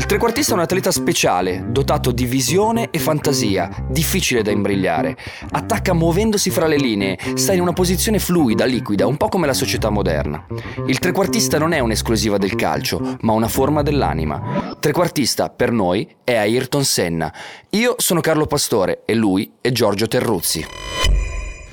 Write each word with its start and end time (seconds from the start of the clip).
Il 0.00 0.06
trequartista 0.06 0.52
è 0.52 0.54
un 0.54 0.62
atleta 0.62 0.90
speciale, 0.90 1.66
dotato 1.68 2.10
di 2.10 2.24
visione 2.24 2.88
e 2.90 2.98
fantasia, 2.98 3.84
difficile 3.86 4.40
da 4.40 4.50
imbrigliare. 4.50 5.14
Attacca 5.50 5.92
muovendosi 5.92 6.48
fra 6.48 6.66
le 6.66 6.78
linee, 6.78 7.18
sta 7.34 7.52
in 7.52 7.60
una 7.60 7.74
posizione 7.74 8.18
fluida, 8.18 8.64
liquida, 8.64 9.06
un 9.06 9.18
po' 9.18 9.28
come 9.28 9.46
la 9.46 9.52
società 9.52 9.90
moderna. 9.90 10.46
Il 10.86 10.98
trequartista 10.98 11.58
non 11.58 11.74
è 11.74 11.80
un'esclusiva 11.80 12.38
del 12.38 12.54
calcio, 12.54 13.18
ma 13.20 13.34
una 13.34 13.46
forma 13.46 13.82
dell'anima. 13.82 14.74
Trequartista, 14.80 15.50
per 15.50 15.70
noi, 15.70 16.08
è 16.24 16.34
Ayrton 16.34 16.82
Senna. 16.82 17.30
Io 17.68 17.96
sono 17.98 18.22
Carlo 18.22 18.46
Pastore 18.46 19.02
e 19.04 19.14
lui 19.14 19.52
è 19.60 19.70
Giorgio 19.70 20.08
Terruzzi. 20.08 20.66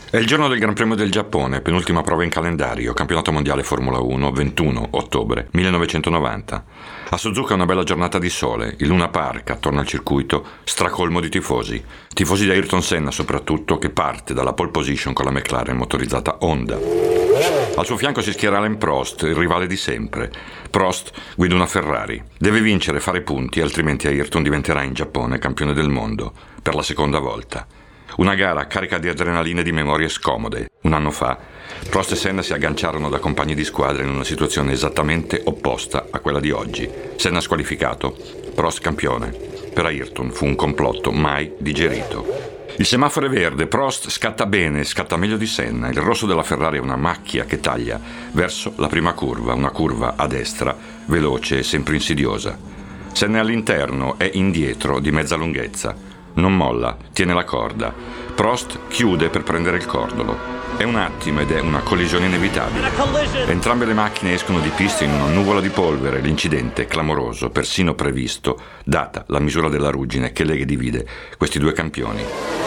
È 0.10 0.18
il 0.18 0.26
giorno 0.26 0.50
del 0.50 0.60
Gran 0.60 0.74
Premio 0.74 0.96
del 0.96 1.12
Giappone, 1.12 1.62
penultima 1.62 2.02
prova 2.02 2.26
in 2.26 2.30
calendario, 2.30 2.92
campionato 2.92 3.32
mondiale 3.32 3.64
Formula 3.64 4.00
1, 4.00 4.32
21 4.32 4.88
ottobre 4.92 5.48
1990. 5.52 6.66
A 7.10 7.16
Suzuka 7.16 7.54
una 7.54 7.66
bella 7.66 7.84
giornata 7.84 8.20
di 8.20 8.30
sole, 8.30 8.76
il 8.80 8.88
Luna 8.88 9.08
Park 9.08 9.52
attorno 9.52 9.80
al 9.80 9.88
circuito 9.88 10.46
stracolmo 10.66 11.22
di 11.22 11.30
tifosi. 11.30 11.82
Tifosi 12.14 12.44
di 12.44 12.52
Ayrton 12.52 12.82
Senna 12.84 13.12
soprattutto, 13.12 13.78
che 13.78 13.92
parte 13.92 14.34
dalla 14.34 14.52
pole 14.52 14.72
position 14.72 15.14
con 15.14 15.24
la 15.24 15.32
McLaren 15.32 15.78
motorizzata 15.78 16.40
Honda. 16.42 16.78
Al 17.76 17.86
suo 17.86 17.96
fianco 17.96 18.22
si 18.22 18.34
schiera 18.34 18.58
Alain 18.58 18.78
Prost, 18.78 19.22
il 19.22 19.36
rivale 19.36 19.68
di 19.68 19.78
sempre. 19.78 20.30
Prost 20.70 21.14
guida 21.38 21.56
una 21.56 21.66
Ferrari. 21.66 22.22
Deve 22.38 22.60
vincere, 22.60 23.00
fare 23.00 23.22
punti, 23.22 23.62
altrimenti 23.62 24.08
Ayrton 24.08 24.44
diventerà 24.44 24.84
in 24.84 24.94
Giappone 24.94 25.40
campione 25.40 25.74
del 25.74 25.90
mondo, 25.90 26.34
per 26.62 26.76
la 26.76 26.84
seconda 26.84 27.20
volta. 27.20 27.66
Una 28.18 28.36
gara 28.36 28.68
carica 28.68 28.98
di 28.98 29.08
adrenalina 29.08 29.62
e 29.62 29.64
di 29.64 29.72
memorie 29.72 30.10
scomode. 30.10 30.72
Un 30.82 30.92
anno 30.92 31.12
fa, 31.12 31.38
Prost 31.90 32.12
e 32.12 32.16
Senna 32.16 32.42
si 32.42 32.54
agganciarono 32.54 33.10
da 33.10 33.20
compagni 33.20 33.56
di 33.56 33.64
squadra 33.64 34.04
in 34.04 34.10
una 34.10 34.24
situazione 34.24 34.72
esattamente 34.72 35.42
opposta 35.46 36.08
a 36.10 36.20
quella 36.20 36.40
di 36.40 36.52
oggi. 36.52 36.90
Senna 37.16 37.42
squalificato, 37.42 38.16
Prost 38.54 38.82
campione. 38.82 39.32
Per 39.74 39.86
Ayrton 39.86 40.32
fu 40.32 40.46
un 40.46 40.56
complotto 40.56 41.12
mai 41.12 41.54
digerito. 41.58 42.56
Il 42.78 42.86
semaforo 42.86 43.26
è 43.26 43.30
verde, 43.30 43.66
Prost 43.66 44.10
scatta 44.10 44.46
bene, 44.46 44.84
scatta 44.84 45.18
meglio 45.18 45.38
di 45.38 45.48
Senna. 45.48 45.90
Il 45.90 45.98
rosso 45.98 46.28
della 46.28 46.44
Ferrari 46.44 46.78
è 46.78 46.82
una 46.82 46.96
macchia 46.96 47.46
che 47.46 47.60
taglia 47.60 48.00
verso 48.32 48.74
la 48.78 48.88
prima 48.88 49.14
curva, 49.14 49.54
una 49.54 49.72
curva 49.72 50.14
a 50.16 50.28
destra, 50.28 50.76
veloce 51.06 51.60
e 51.60 51.64
sempre 51.64 51.96
insidiosa. 51.96 52.58
Senna 53.14 53.38
è 53.38 53.42
all'interno, 53.42 54.20
è 54.20 54.30
indietro, 54.34 55.00
di 55.00 55.12
mezza 55.12 55.36
lunghezza. 55.36 55.96
Non 56.34 56.56
molla, 56.56 56.96
tiene 57.14 57.34
la 57.34 57.46
corda. 57.46 57.92
Prost 58.36 58.78
chiude 58.90 59.30
per 59.30 59.42
prendere 59.42 59.78
il 59.78 59.88
cordolo. 59.88 60.57
È 60.76 60.84
un 60.84 60.96
attimo 60.96 61.40
ed 61.40 61.52
è 61.52 61.60
una 61.60 61.80
collisione 61.80 62.26
inevitabile. 62.26 62.92
Entrambe 63.46 63.86
le 63.86 63.94
macchine 63.94 64.34
escono 64.34 64.60
di 64.60 64.70
pista 64.70 65.04
in 65.04 65.12
una 65.12 65.28
nuvola 65.28 65.62
di 65.62 65.70
polvere. 65.70 66.20
L'incidente 66.20 66.84
è 66.84 66.88
clamoroso, 66.88 67.50
persino 67.50 67.96
previsto, 67.96 68.60
data 68.84 69.24
la 69.28 69.40
misura 69.40 69.70
della 69.70 69.90
ruggine 69.90 70.32
che 70.34 70.44
lega 70.44 70.64
e 70.64 70.66
divide 70.66 71.08
questi 71.38 71.60
due 71.60 71.74
campioni. 71.74 72.67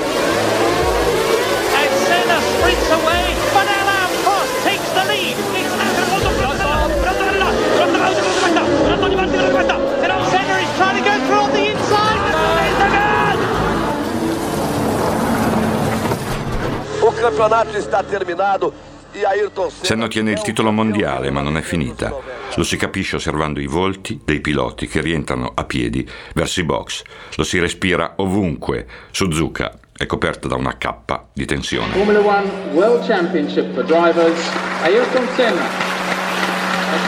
Senna 19.80 20.05
ottiene 20.05 20.33
il 20.33 20.42
titolo 20.42 20.70
mondiale, 20.70 21.30
ma 21.30 21.41
non 21.41 21.56
è 21.56 21.62
finita. 21.62 22.14
Lo 22.55 22.62
si 22.62 22.77
capisce 22.77 23.16
osservando 23.16 23.60
i 23.60 23.66
volti 23.66 24.20
dei 24.22 24.41
piloti 24.41 24.86
che 24.86 25.00
rientrano 25.00 25.50
a 25.55 25.64
piedi 25.64 26.06
verso 26.34 26.61
i 26.61 26.64
box. 26.64 27.02
Lo 27.36 27.44
si 27.44 27.58
respira 27.58 28.12
ovunque. 28.16 28.86
Suzuka 29.11 29.73
è 29.96 30.05
coperta 30.05 30.48
da 30.48 30.56
una 30.56 30.77
cappa 30.77 31.29
di 31.33 31.46
tensione. 31.46 31.92
Formula 31.92 32.20
One 32.20 32.50
World 32.73 33.06
Championship 33.06 33.73
for 33.73 33.84
drivers, 33.84 34.40
Ayrton 34.83 35.27
Senna. 35.34 35.64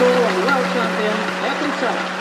World 0.01 0.73
Champion, 0.73 1.15
Ayrton 1.43 1.71
Senna. 1.79 2.21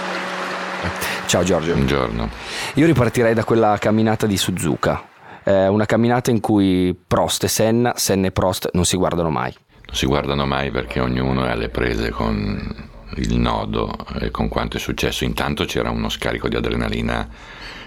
Ciao 1.27 1.44
Giorgio. 1.44 1.73
Buongiorno. 1.73 2.29
Io 2.73 2.85
ripartirei 2.85 3.33
da 3.33 3.45
quella 3.45 3.77
camminata 3.79 4.27
di 4.27 4.35
Suzuka 4.35 5.10
eh, 5.44 5.68
una 5.68 5.85
camminata 5.85 6.31
in 6.31 6.40
cui 6.40 6.96
Prost 7.07 7.44
e 7.44 7.47
Senna, 7.47 7.94
Senna 7.96 8.28
e 8.28 8.31
Prost 8.31 8.69
non 8.74 8.85
si 8.85 8.97
guardano 8.97 9.29
mai. 9.29 9.53
Non 9.85 9.96
si 9.96 10.06
guardano 10.06 10.46
mai 10.46 10.72
perché 10.72 11.00
ognuno 11.00 11.46
è 11.46 11.50
alle 11.50 11.69
prese 11.69 12.09
con 12.09 12.90
il 13.16 13.38
nodo 13.38 13.94
e 14.19 14.31
con 14.31 14.47
quanto 14.47 14.78
è 14.78 14.80
successo. 14.80 15.24
Intanto 15.24 15.66
c'era 15.66 15.90
uno 15.90 16.09
scarico 16.09 16.47
di 16.47 16.56
adrenalina 16.56 17.28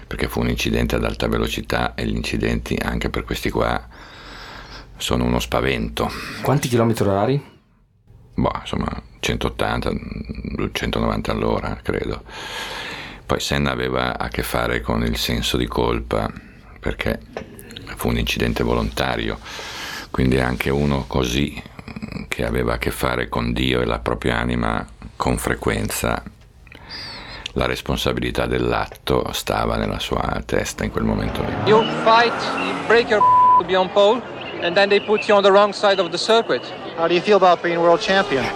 perché 0.07 0.27
fu 0.27 0.41
un 0.41 0.49
incidente 0.49 0.95
ad 0.95 1.03
alta 1.03 1.27
velocità 1.27 1.95
e 1.95 2.05
gli 2.05 2.15
incidenti 2.15 2.77
anche 2.79 3.09
per 3.09 3.23
questi 3.23 3.49
qua 3.49 3.87
sono 4.97 5.23
uno 5.23 5.39
spavento. 5.39 6.09
Quanti 6.41 6.67
chilometri 6.67 7.07
orari? 7.07 7.53
Boh, 8.35 8.51
insomma, 8.59 9.01
180, 9.19 9.91
190 10.71 11.31
all'ora, 11.31 11.79
credo. 11.81 12.23
Poi 13.25 13.39
Senna 13.39 13.71
aveva 13.71 14.17
a 14.19 14.27
che 14.27 14.43
fare 14.43 14.81
con 14.81 15.03
il 15.03 15.17
senso 15.17 15.57
di 15.57 15.65
colpa 15.65 16.31
perché 16.85 17.19
fu 17.95 18.09
un 18.09 18.19
incidente 18.19 18.61
volontario, 18.61 19.39
quindi 20.11 20.39
anche 20.39 20.69
uno 20.69 21.05
così 21.07 21.59
che 22.27 22.45
aveva 22.45 22.73
a 22.73 22.77
che 22.77 22.91
fare 22.91 23.27
con 23.27 23.53
Dio 23.53 23.81
e 23.81 23.85
la 23.85 23.97
propria 23.97 24.37
anima 24.37 24.85
con 25.15 25.39
frequenza 25.39 26.21
la 27.53 27.65
responsabilità 27.65 28.45
dell'atto 28.45 29.31
stava 29.31 29.77
nella 29.77 29.97
sua 29.97 30.43
testa 30.45 30.83
in 30.83 30.91
quel 30.91 31.05
momento 31.05 31.41
lì. 31.41 31.53
You 31.65 31.83
fight, 32.03 32.33
you 32.59 32.75
break 32.85 33.09
your 33.09 33.23
to 33.57 33.65
be 33.65 33.75
on 33.75 33.89
pole 33.91 34.21
and 34.61 34.75
then 34.75 34.87
they 34.87 35.03
put 35.03 35.27
you 35.27 35.35
on 35.35 35.41
the 35.41 35.49
wrong 35.49 35.73
side 35.73 35.99
of 35.99 36.11
the 36.11 36.19
circuit. 36.19 36.71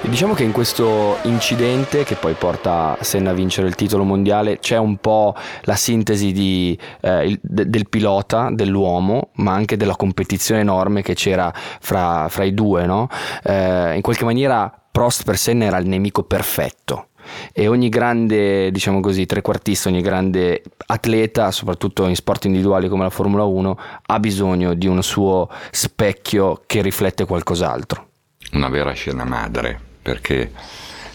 Diciamo 0.02 0.34
che 0.34 0.44
in 0.44 0.54
questo 0.54 1.18
incidente 1.24 2.06
che 2.06 2.16
poi 2.16 2.36
porta 2.36 2.96
Senna 3.02 3.32
a 3.32 3.34
vincere 3.34 3.68
il 3.68 3.76
titolo 3.76 4.06
mondiale 4.06 4.60
c'è 4.60 4.78
un 4.78 4.96
po' 4.96 5.36
la 5.64 5.76
sintesi 5.76 6.32
di, 6.32 6.80
eh, 7.02 7.26
il, 7.28 7.40
de, 7.42 7.70
del 7.70 7.90
pilota, 7.90 8.50
dell'uomo, 8.50 9.32
ma 9.36 9.54
anche 9.54 9.76
della 9.76 9.98
competizione 9.98 10.62
enorme 10.62 11.02
che 11.02 11.16
c'era 11.16 11.52
fra, 11.54 12.28
fra 12.30 12.46
i 12.46 12.54
due. 12.54 12.86
No? 12.86 13.10
Eh, 13.44 13.96
in 13.96 14.02
qualche 14.02 14.24
maniera 14.24 14.74
Prost 14.90 15.24
per 15.24 15.38
Senna 15.38 15.66
era 15.66 15.78
il 15.78 15.88
nemico 15.88 16.24
perfetto 16.24 17.08
e 17.52 17.68
ogni 17.68 17.90
grande, 17.90 18.72
diciamo 18.72 19.02
così, 19.02 19.26
trequartista, 19.26 19.90
ogni 19.90 20.02
grande 20.02 20.64
atleta, 20.88 21.52
soprattutto 21.52 22.08
in 22.08 22.16
sport 22.16 22.46
individuali 22.46 22.88
come 22.88 23.04
la 23.04 23.10
Formula 23.10 23.44
1, 23.44 23.78
ha 24.06 24.20
bisogno 24.20 24.74
di 24.74 24.88
un 24.88 25.04
suo 25.04 25.50
specchio 25.72 26.62
che 26.66 26.82
riflette 26.82 27.26
qualcos'altro 27.26 28.09
una 28.52 28.70
vera 28.70 28.94
scena 28.94 29.26
madre, 29.26 29.80
perché 30.02 30.52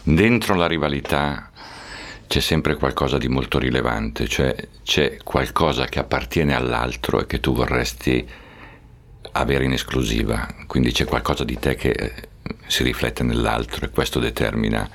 dentro 0.03 0.55
la 0.55 0.67
rivalità 0.67 1.51
c'è 2.27 2.41
sempre 2.41 2.77
qualcosa 2.77 3.19
di 3.19 3.29
molto 3.29 3.59
rilevante, 3.59 4.27
cioè 4.29 4.55
c'è 4.83 5.19
qualcosa 5.23 5.87
che 5.87 5.99
appartiene 5.99 6.55
all'altro 6.55 7.21
e 7.21 7.27
che 7.27 7.41
tu 7.41 7.55
vorresti 7.55 8.27
avere 9.33 9.65
in 9.65 9.73
esclusiva, 9.73 10.47
quindi 10.67 10.93
c'è 10.93 11.05
qualcosa 11.05 11.45
di 11.45 11.59
te 11.59 11.75
che 11.75 11.91
eh, 11.91 12.13
si 12.67 12.83
riflette 12.83 13.23
nell'altro 13.23 13.85
e 13.85 13.91
questo 13.91 14.19
determina 14.19 14.89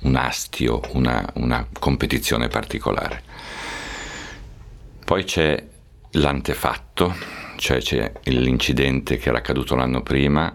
un 0.00 0.14
astio, 0.16 0.80
una, 0.92 1.26
una 1.34 1.66
competizione 1.78 2.48
particolare. 2.48 3.22
Poi 5.04 5.24
c'è 5.24 5.62
l'antefatto, 6.12 7.14
cioè 7.56 7.78
c'è 7.78 8.12
l'incidente 8.24 9.16
che 9.16 9.30
era 9.30 9.38
accaduto 9.38 9.74
l'anno 9.74 10.02
prima, 10.02 10.54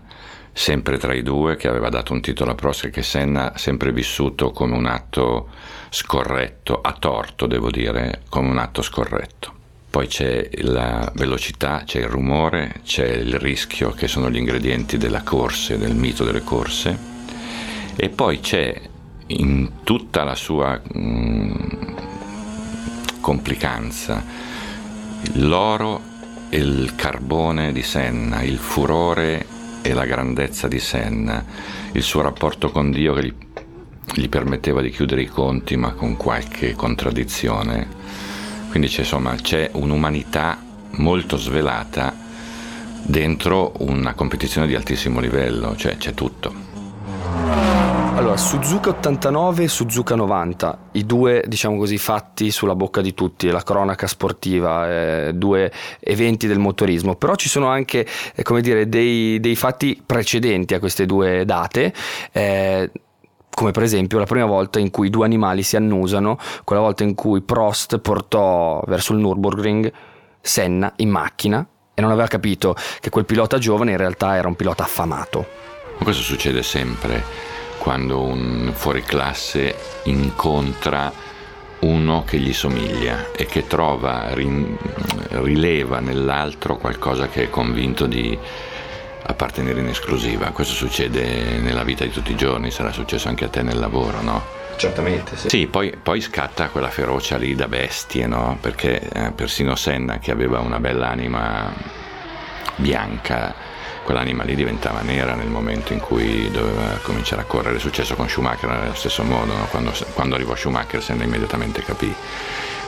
sempre 0.53 0.97
tra 0.97 1.13
i 1.13 1.23
due, 1.23 1.55
che 1.55 1.67
aveva 1.67 1.89
dato 1.89 2.13
un 2.13 2.21
titolo 2.21 2.51
a 2.51 2.55
Prost 2.55 2.89
che 2.89 3.01
Senna 3.01 3.53
ha 3.53 3.57
sempre 3.57 3.91
vissuto 3.91 4.51
come 4.51 4.75
un 4.75 4.85
atto 4.85 5.49
scorretto, 5.89 6.79
a 6.79 6.93
torto 6.93 7.47
devo 7.47 7.71
dire, 7.71 8.21
come 8.29 8.49
un 8.49 8.59
atto 8.59 8.81
scorretto. 8.81 9.51
Poi 9.89 10.07
c'è 10.07 10.49
la 10.61 11.11
velocità, 11.15 11.83
c'è 11.85 11.99
il 11.99 12.07
rumore, 12.07 12.81
c'è 12.83 13.07
il 13.07 13.37
rischio 13.37 13.91
che 13.91 14.07
sono 14.07 14.29
gli 14.29 14.37
ingredienti 14.37 14.97
della 14.97 15.21
corsa, 15.21 15.75
del 15.75 15.95
mito 15.95 16.23
delle 16.23 16.43
corse 16.43 17.11
e 17.95 18.09
poi 18.09 18.39
c'è 18.39 18.79
in 19.27 19.83
tutta 19.83 20.23
la 20.23 20.33
sua 20.33 20.81
mh, 20.81 20.99
mm, 20.99 21.61
complicanza 23.21 24.23
l'oro 25.33 26.01
e 26.49 26.57
il 26.57 26.93
carbone 26.95 27.71
di 27.71 27.83
Senna, 27.83 28.41
il 28.41 28.57
furore 28.57 29.45
e 29.83 29.93
la 29.93 30.05
grandezza 30.05 30.67
di 30.67 30.79
Senna, 30.79 31.45
il 31.91 32.01
suo 32.01 32.21
rapporto 32.21 32.71
con 32.71 32.89
Dio 32.89 33.13
che 33.13 33.25
gli, 33.25 33.33
gli 34.15 34.29
permetteva 34.29 34.81
di 34.81 34.89
chiudere 34.89 35.21
i 35.21 35.27
conti 35.27 35.75
ma 35.75 35.91
con 35.91 36.15
qualche 36.17 36.73
contraddizione. 36.73 38.01
Quindi 38.69 38.87
c'è, 38.87 39.01
insomma, 39.01 39.35
c'è 39.35 39.69
un'umanità 39.73 40.57
molto 40.91 41.37
svelata 41.37 42.15
dentro 43.03 43.73
una 43.79 44.13
competizione 44.13 44.65
di 44.65 44.73
altissimo 44.73 45.19
livello, 45.19 45.75
cioè 45.75 45.97
c'è 45.97 46.13
tutto. 46.13 46.72
Allora, 48.23 48.37
Suzuka 48.37 48.89
89 48.91 49.63
e 49.63 49.67
Suzuka 49.67 50.15
90, 50.15 50.77
i 50.93 51.05
due, 51.05 51.43
diciamo 51.45 51.75
così, 51.75 51.97
fatti 51.97 52.51
sulla 52.51 52.73
bocca 52.73 53.01
di 53.01 53.13
tutti, 53.13 53.49
la 53.49 53.61
cronaca 53.61 54.07
sportiva, 54.07 55.27
eh, 55.27 55.33
due 55.33 55.69
eventi 55.99 56.47
del 56.47 56.57
motorismo, 56.57 57.15
però 57.15 57.35
ci 57.35 57.49
sono 57.49 57.67
anche, 57.67 58.07
eh, 58.33 58.41
come 58.43 58.61
dire, 58.61 58.87
dei, 58.87 59.41
dei, 59.41 59.57
fatti 59.57 60.01
precedenti 60.03 60.73
a 60.73 60.79
queste 60.79 61.05
due 61.05 61.43
date. 61.43 61.93
Eh, 62.31 62.91
come 63.53 63.71
per 63.71 63.83
esempio 63.83 64.19
la 64.19 64.25
prima 64.25 64.45
volta 64.45 64.79
in 64.79 64.89
cui 64.89 65.09
due 65.09 65.25
animali 65.25 65.61
si 65.61 65.75
annusano, 65.75 66.39
quella 66.63 66.81
volta 66.81 67.03
in 67.03 67.15
cui 67.15 67.41
Prost 67.41 67.99
portò 67.99 68.81
verso 68.87 69.11
il 69.11 69.19
Nürburgring 69.19 69.91
Senna 70.39 70.93
in 70.95 71.09
macchina 71.09 71.67
e 71.93 72.01
non 72.01 72.09
aveva 72.09 72.27
capito 72.27 72.73
che 73.01 73.09
quel 73.09 73.25
pilota 73.25 73.57
giovane 73.57 73.91
in 73.91 73.97
realtà 73.97 74.37
era 74.37 74.47
un 74.47 74.55
pilota 74.55 74.83
affamato. 74.83 75.45
Ma 75.97 76.05
questo 76.05 76.23
succede 76.23 76.63
sempre 76.63 77.51
quando 77.77 78.21
un 78.21 78.71
fuoriclasse 78.73 79.75
incontra 80.03 81.11
uno 81.79 82.23
che 82.23 82.37
gli 82.37 82.53
somiglia 82.53 83.31
e 83.35 83.45
che 83.45 83.67
trova, 83.67 84.33
rileva 84.33 85.99
nell'altro 85.99 86.77
qualcosa 86.77 87.27
che 87.27 87.43
è 87.43 87.49
convinto 87.49 88.05
di 88.05 88.37
appartenere 89.25 89.79
in 89.79 89.87
esclusiva. 89.87 90.51
Questo 90.51 90.73
succede 90.73 91.57
nella 91.59 91.83
vita 91.83 92.03
di 92.03 92.11
tutti 92.11 92.31
i 92.31 92.35
giorni, 92.35 92.71
sarà 92.71 92.91
successo 92.91 93.27
anche 93.27 93.45
a 93.45 93.49
te 93.49 93.61
nel 93.61 93.79
lavoro, 93.79 94.21
no? 94.21 94.61
Certamente, 94.75 95.37
sì. 95.37 95.49
Sì, 95.49 95.67
poi, 95.67 95.95
poi 96.01 96.19
scatta 96.19 96.69
quella 96.69 96.89
ferocia 96.89 97.37
lì 97.37 97.53
da 97.53 97.67
bestie, 97.67 98.27
no? 98.27 98.57
Perché 98.59 98.99
eh, 98.99 99.31
persino 99.31 99.75
Senna, 99.75 100.19
che 100.19 100.31
aveva 100.31 100.59
una 100.59 100.79
bella 100.79 101.09
anima 101.09 101.71
bianca, 102.75 103.53
quell'anima 104.03 104.43
lì 104.43 104.55
diventava 104.55 105.01
nera 105.01 105.33
nel 105.33 105.47
momento 105.47 105.93
in 105.93 105.99
cui 105.99 106.49
doveva 106.51 106.99
cominciare 107.01 107.41
a 107.41 107.45
correre. 107.45 107.77
È 107.77 107.79
successo 107.79 108.15
con 108.15 108.29
Schumacher 108.29 108.69
nello 108.69 108.93
stesso 108.93 109.23
modo, 109.23 109.53
no? 109.53 109.65
quando, 109.69 109.91
quando, 110.13 110.35
arrivò 110.35 110.55
Schumacher 110.55 111.01
Senna 111.01 111.23
immediatamente 111.23 111.81
capì 111.81 112.13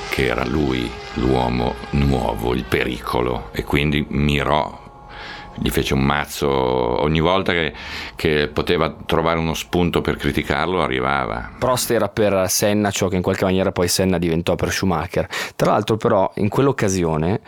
che 0.10 0.28
era 0.28 0.46
lui 0.46 0.90
l'uomo 1.16 1.76
nuovo, 1.92 2.54
il 2.54 2.64
pericolo 2.64 3.50
e 3.52 3.64
quindi 3.64 4.06
mirò 4.10 4.84
gli 5.58 5.70
fece 5.70 5.94
un 5.94 6.02
mazzo 6.02 6.50
ogni 6.50 7.22
volta 7.22 7.54
che, 7.54 7.74
che, 8.16 8.50
poteva 8.50 8.94
trovare 9.06 9.40
uno 9.40 9.54
spunto 9.54 10.02
per 10.02 10.18
criticarlo 10.18 10.82
arrivava 10.82 11.52
Prost 11.58 11.92
era 11.92 12.10
per 12.10 12.50
Senna 12.50 12.92
ciò 12.92 13.08
che 13.08 13.16
in 13.16 13.22
qualche 13.22 13.46
maniera 13.46 13.72
poi 13.72 13.88
Senna 13.88 14.18
diventò 14.18 14.56
per 14.56 14.72
Schumacher 14.72 15.28
tra 15.56 15.72
l'altro 15.72 15.96
però 15.96 16.30
in 16.36 16.50
quell'occasione 16.50 17.40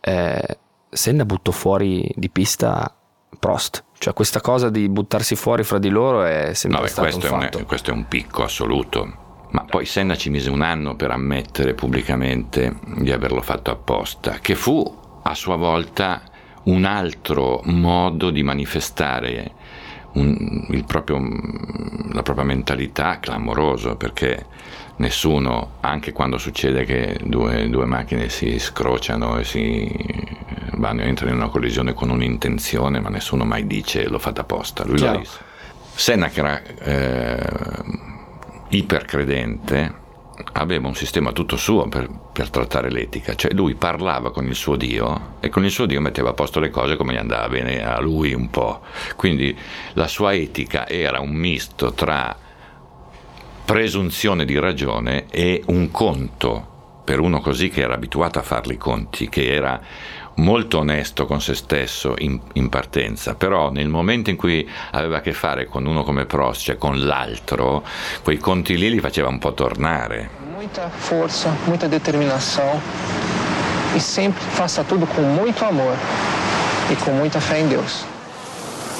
eh, 0.00 0.58
Senna 0.88 1.24
buttò 1.24 1.50
fuori 1.50 2.08
di 2.14 2.30
pista 2.30 2.97
Prost. 3.38 3.84
Cioè 3.98 4.14
questa 4.14 4.40
cosa 4.40 4.70
di 4.70 4.88
buttarsi 4.88 5.36
fuori 5.36 5.64
fra 5.64 5.78
di 5.78 5.88
loro 5.88 6.24
è 6.24 6.54
sempre 6.54 6.80
no, 6.80 6.86
beh, 6.86 6.92
questo, 6.92 7.34
un 7.34 7.42
è 7.42 7.56
un, 7.56 7.64
questo 7.66 7.90
è 7.90 7.92
un 7.92 8.06
picco 8.06 8.44
assoluto. 8.44 9.26
Ma 9.50 9.64
poi 9.64 9.86
Senna 9.86 10.14
ci 10.14 10.30
mise 10.30 10.50
un 10.50 10.60
anno 10.60 10.94
per 10.94 11.10
ammettere 11.10 11.74
pubblicamente 11.74 12.78
di 12.98 13.10
averlo 13.10 13.40
fatto 13.40 13.70
apposta, 13.70 14.38
che 14.40 14.54
fu 14.54 15.20
a 15.22 15.34
sua 15.34 15.56
volta 15.56 16.22
un 16.64 16.84
altro 16.84 17.60
modo 17.64 18.30
di 18.30 18.42
manifestare 18.42 19.52
un, 20.12 20.84
proprio, 20.86 21.18
la 22.12 22.22
propria 22.22 22.44
mentalità 22.44 23.20
clamoroso 23.20 23.96
perché 23.96 24.46
nessuno, 24.96 25.76
anche 25.80 26.12
quando 26.12 26.38
succede 26.38 26.84
che 26.84 27.18
due, 27.22 27.68
due 27.68 27.84
macchine 27.84 28.28
si 28.28 28.58
scrociano 28.58 29.38
e 29.38 29.44
si 29.44 30.37
vanno, 30.78 31.02
entrano 31.02 31.32
in 31.32 31.38
una 31.38 31.48
collisione 31.48 31.92
con 31.92 32.10
un'intenzione, 32.10 33.00
ma 33.00 33.08
nessuno 33.08 33.44
mai 33.44 33.66
dice 33.66 34.08
l'ho 34.08 34.18
fatta 34.18 34.42
apposta. 34.42 34.84
Lui 34.84 34.96
Chiaro. 34.96 35.14
lo 35.14 35.18
disse. 35.20 35.38
Senna 35.94 36.28
che 36.28 36.40
era 36.40 36.62
eh, 36.62 37.42
ipercredente 38.68 40.06
aveva 40.52 40.86
un 40.86 40.94
sistema 40.94 41.32
tutto 41.32 41.56
suo 41.56 41.88
per, 41.88 42.08
per, 42.32 42.50
trattare 42.50 42.90
l'etica, 42.90 43.34
cioè 43.34 43.52
lui 43.52 43.74
parlava 43.74 44.30
con 44.30 44.46
il 44.46 44.54
suo 44.54 44.76
Dio 44.76 45.34
e 45.40 45.48
con 45.48 45.64
il 45.64 45.70
suo 45.70 45.86
Dio 45.86 46.00
metteva 46.00 46.30
a 46.30 46.32
posto 46.32 46.60
le 46.60 46.70
cose 46.70 46.96
come 46.96 47.12
gli 47.12 47.18
andava 47.18 47.48
bene 47.48 47.84
a 47.84 47.98
lui 48.00 48.32
un 48.32 48.48
po'. 48.48 48.82
Quindi 49.16 49.56
la 49.94 50.06
sua 50.06 50.32
etica 50.34 50.88
era 50.88 51.18
un 51.18 51.32
misto 51.32 51.92
tra 51.92 52.36
presunzione 53.64 54.44
di 54.44 54.58
ragione 54.58 55.26
e 55.28 55.62
un 55.66 55.90
conto 55.90 56.76
per 57.04 57.20
uno 57.20 57.40
così 57.40 57.68
che 57.68 57.80
era 57.80 57.94
abituato 57.94 58.38
a 58.38 58.42
fare 58.42 58.72
i 58.72 58.76
conti, 58.76 59.28
che 59.28 59.52
era 59.52 59.80
molto 60.38 60.78
onesto 60.78 61.26
con 61.26 61.40
se 61.40 61.54
stesso 61.54 62.14
in, 62.18 62.38
in, 62.54 62.68
partenza, 62.68 63.34
però 63.34 63.70
nel 63.70 63.88
momento 63.88 64.30
in 64.30 64.36
cui 64.36 64.68
aveva 64.92 65.18
a 65.18 65.20
che 65.20 65.32
fare 65.32 65.66
con 65.66 65.86
uno 65.86 66.02
come 66.02 66.26
Prost, 66.26 66.62
cioè 66.62 66.76
con 66.76 67.06
l'altro, 67.06 67.84
quei 68.22 68.38
conti 68.38 68.76
lì 68.76 68.90
li 68.90 69.00
faceva 69.00 69.28
un 69.28 69.38
po' 69.38 69.54
tornare. 69.54 70.30
Muita 70.54 70.88
forza, 70.88 71.54
muita 71.64 71.86
determinazione 71.86 72.80
e 73.94 73.98
sempre 73.98 74.42
faccia 74.42 74.82
tutto 74.82 75.06
con 75.06 75.34
molto 75.34 75.64
amore 75.64 75.96
e 76.88 76.96
con 76.96 77.16
molta 77.16 77.40
fede 77.40 77.58
in 77.60 77.68
Dio 77.68 78.17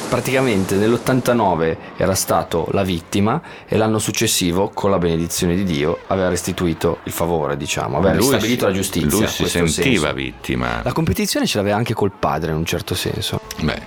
praticamente 0.09 0.77
nell'89 0.77 1.77
era 1.97 2.15
stato 2.15 2.69
la 2.73 2.83
vittima 2.83 3.41
e 3.67 3.77
l'anno 3.77 3.99
successivo, 3.99 4.71
con 4.71 4.91
la 4.91 4.99
benedizione 4.99 5.55
di 5.55 5.65
Dio, 5.65 6.01
aveva 6.07 6.29
restituito 6.29 6.99
il 7.05 7.13
favore, 7.13 7.57
diciamo, 7.57 7.99
aveva 7.99 8.15
lui 8.15 8.23
ristabilito 8.23 8.61
si, 8.61 8.67
la 8.67 8.73
giustizia. 8.73 9.19
Lui 9.19 9.27
si 9.29 9.47
sentiva 9.47 10.09
senso. 10.09 10.15
vittima. 10.15 10.81
La 10.83 10.93
competizione 10.93 11.47
ce 11.47 11.59
l'aveva 11.59 11.77
anche 11.77 11.95
col 11.95 12.11
padre 12.11 12.51
in 12.51 12.57
un 12.57 12.65
certo 12.65 12.95
senso. 12.95 13.41
Beh, 13.61 13.81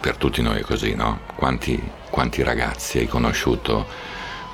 per 0.00 0.16
tutti 0.16 0.40
noi 0.42 0.58
è 0.58 0.62
così, 0.62 0.94
no? 0.94 1.20
Quanti, 1.36 1.80
quanti 2.08 2.42
ragazzi 2.42 2.98
hai 2.98 3.06
conosciuto 3.06 3.86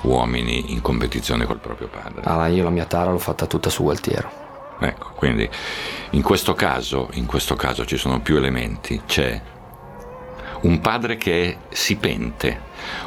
uomini 0.01 0.73
in 0.73 0.81
competizione 0.81 1.45
col 1.45 1.59
proprio 1.59 1.87
padre? 1.87 2.21
Ah, 2.23 2.47
io 2.47 2.63
la 2.63 2.69
mia 2.69 2.85
tara 2.85 3.11
l'ho 3.11 3.17
fatta 3.17 3.45
tutta 3.45 3.69
su 3.69 3.83
Gualtiero. 3.83 4.45
Ecco, 4.79 5.13
quindi 5.15 5.49
in 6.11 6.21
questo 6.21 6.53
caso, 6.53 7.09
in 7.13 7.25
questo 7.25 7.55
caso 7.55 7.85
ci 7.85 7.97
sono 7.97 8.19
più 8.19 8.35
elementi. 8.35 9.01
C'è 9.05 9.41
un 10.61 10.79
padre 10.79 11.17
che 11.17 11.57
si 11.69 11.95
pente, 11.95 12.61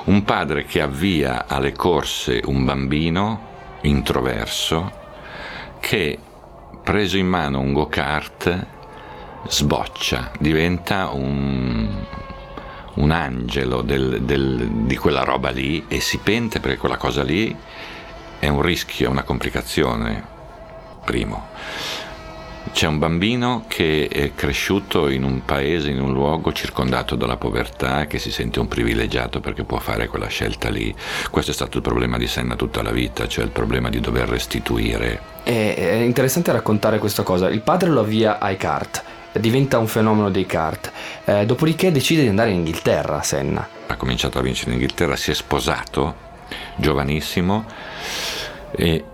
un 0.04 0.24
padre 0.24 0.64
che 0.64 0.80
avvia 0.80 1.46
alle 1.46 1.72
corse 1.72 2.40
un 2.44 2.64
bambino 2.64 3.48
introverso 3.82 4.98
che 5.80 6.18
preso 6.82 7.16
in 7.16 7.26
mano 7.26 7.60
un 7.60 7.72
go-kart 7.72 8.66
sboccia, 9.48 10.30
diventa 10.38 11.10
un, 11.10 12.04
un 12.94 13.10
angelo 13.10 13.82
del, 13.82 14.22
del, 14.22 14.68
di 14.68 14.96
quella 14.96 15.24
roba 15.24 15.50
lì 15.50 15.84
e 15.88 16.00
si 16.00 16.18
pente 16.18 16.60
perché 16.60 16.78
quella 16.78 16.96
cosa 16.96 17.22
lì. 17.22 17.54
È 18.38 18.48
un 18.48 18.62
rischio, 18.62 19.06
è 19.06 19.10
una 19.10 19.22
complicazione, 19.22 20.24
primo. 21.04 21.48
C'è 22.72 22.86
un 22.86 22.98
bambino 22.98 23.64
che 23.68 24.08
è 24.08 24.32
cresciuto 24.34 25.10
in 25.10 25.22
un 25.22 25.44
paese, 25.44 25.90
in 25.90 26.00
un 26.00 26.12
luogo 26.12 26.50
circondato 26.52 27.14
dalla 27.14 27.36
povertà, 27.36 28.06
che 28.06 28.18
si 28.18 28.30
sente 28.30 28.58
un 28.58 28.68
privilegiato 28.68 29.40
perché 29.40 29.64
può 29.64 29.78
fare 29.78 30.06
quella 30.06 30.28
scelta 30.28 30.70
lì. 30.70 30.94
Questo 31.30 31.50
è 31.50 31.54
stato 31.54 31.76
il 31.76 31.82
problema 31.82 32.16
di 32.16 32.26
Senna 32.26 32.56
tutta 32.56 32.82
la 32.82 32.90
vita, 32.90 33.28
cioè 33.28 33.44
il 33.44 33.50
problema 33.50 33.90
di 33.90 34.00
dover 34.00 34.28
restituire. 34.28 35.20
È 35.42 36.00
interessante 36.02 36.52
raccontare 36.52 36.98
questa 36.98 37.22
cosa. 37.22 37.50
Il 37.50 37.60
padre 37.60 37.90
lo 37.90 38.00
avvia 38.00 38.38
ai 38.38 38.56
kart, 38.56 39.02
diventa 39.32 39.78
un 39.78 39.86
fenomeno 39.86 40.30
dei 40.30 40.46
kart. 40.46 40.90
Eh, 41.24 41.44
dopodiché 41.44 41.92
decide 41.92 42.22
di 42.22 42.28
andare 42.28 42.50
in 42.50 42.56
Inghilterra, 42.56 43.20
Senna. 43.22 43.68
Ha 43.88 43.96
cominciato 43.96 44.38
a 44.38 44.42
vincere 44.42 44.70
in 44.70 44.80
Inghilterra, 44.80 45.16
si 45.16 45.32
è 45.32 45.34
sposato, 45.34 46.14
giovanissimo, 46.76 47.66
e 48.70 49.04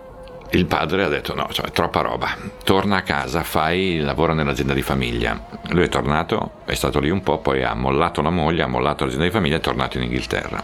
il 0.57 0.65
padre 0.65 1.05
ha 1.05 1.09
detto 1.09 1.35
no, 1.35 1.49
cioè, 1.53 1.71
troppa 1.71 2.01
roba, 2.01 2.35
torna 2.65 2.97
a 2.97 3.03
casa, 3.03 3.43
fai, 3.43 4.01
lavora 4.01 4.33
nell'azienda 4.33 4.73
di 4.73 4.81
famiglia. 4.81 5.39
Lui 5.69 5.85
è 5.85 5.89
tornato, 5.89 6.63
è 6.65 6.75
stato 6.75 6.99
lì 6.99 7.11
un 7.11 7.23
po', 7.23 7.39
poi 7.39 7.63
ha 7.63 7.75
mollato 7.75 8.23
la 8.23 8.31
moglie, 8.31 8.63
ha 8.63 8.67
mollato 8.67 9.05
l'azienda 9.05 9.27
di 9.27 9.33
famiglia 9.33 9.57
e 9.57 9.59
è 9.59 9.63
tornato 9.63 9.99
in 9.99 10.05
Inghilterra. 10.05 10.63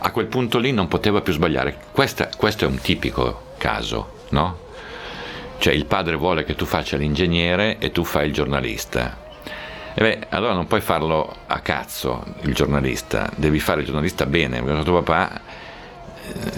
A 0.00 0.10
quel 0.10 0.26
punto 0.26 0.58
lì 0.58 0.72
non 0.72 0.88
poteva 0.88 1.20
più 1.20 1.34
sbagliare. 1.34 1.76
Questa, 1.92 2.30
questo 2.36 2.64
è 2.64 2.68
un 2.68 2.78
tipico 2.78 3.42
caso, 3.58 4.12
no? 4.30 4.66
Cioè 5.58 5.74
il 5.74 5.84
padre 5.84 6.16
vuole 6.16 6.44
che 6.44 6.54
tu 6.54 6.64
faccia 6.64 6.96
l'ingegnere 6.96 7.78
e 7.78 7.90
tu 7.92 8.04
fai 8.04 8.28
il 8.28 8.32
giornalista. 8.32 9.26
E 9.92 10.00
beh, 10.00 10.26
allora 10.30 10.54
non 10.54 10.66
puoi 10.66 10.80
farlo 10.80 11.34
a 11.46 11.58
cazzo 11.60 12.24
il 12.42 12.54
giornalista, 12.54 13.28
devi 13.36 13.58
fare 13.58 13.80
il 13.80 13.86
giornalista 13.86 14.24
bene, 14.24 14.62
perché 14.62 14.84
tuo 14.84 15.02
papà 15.02 15.40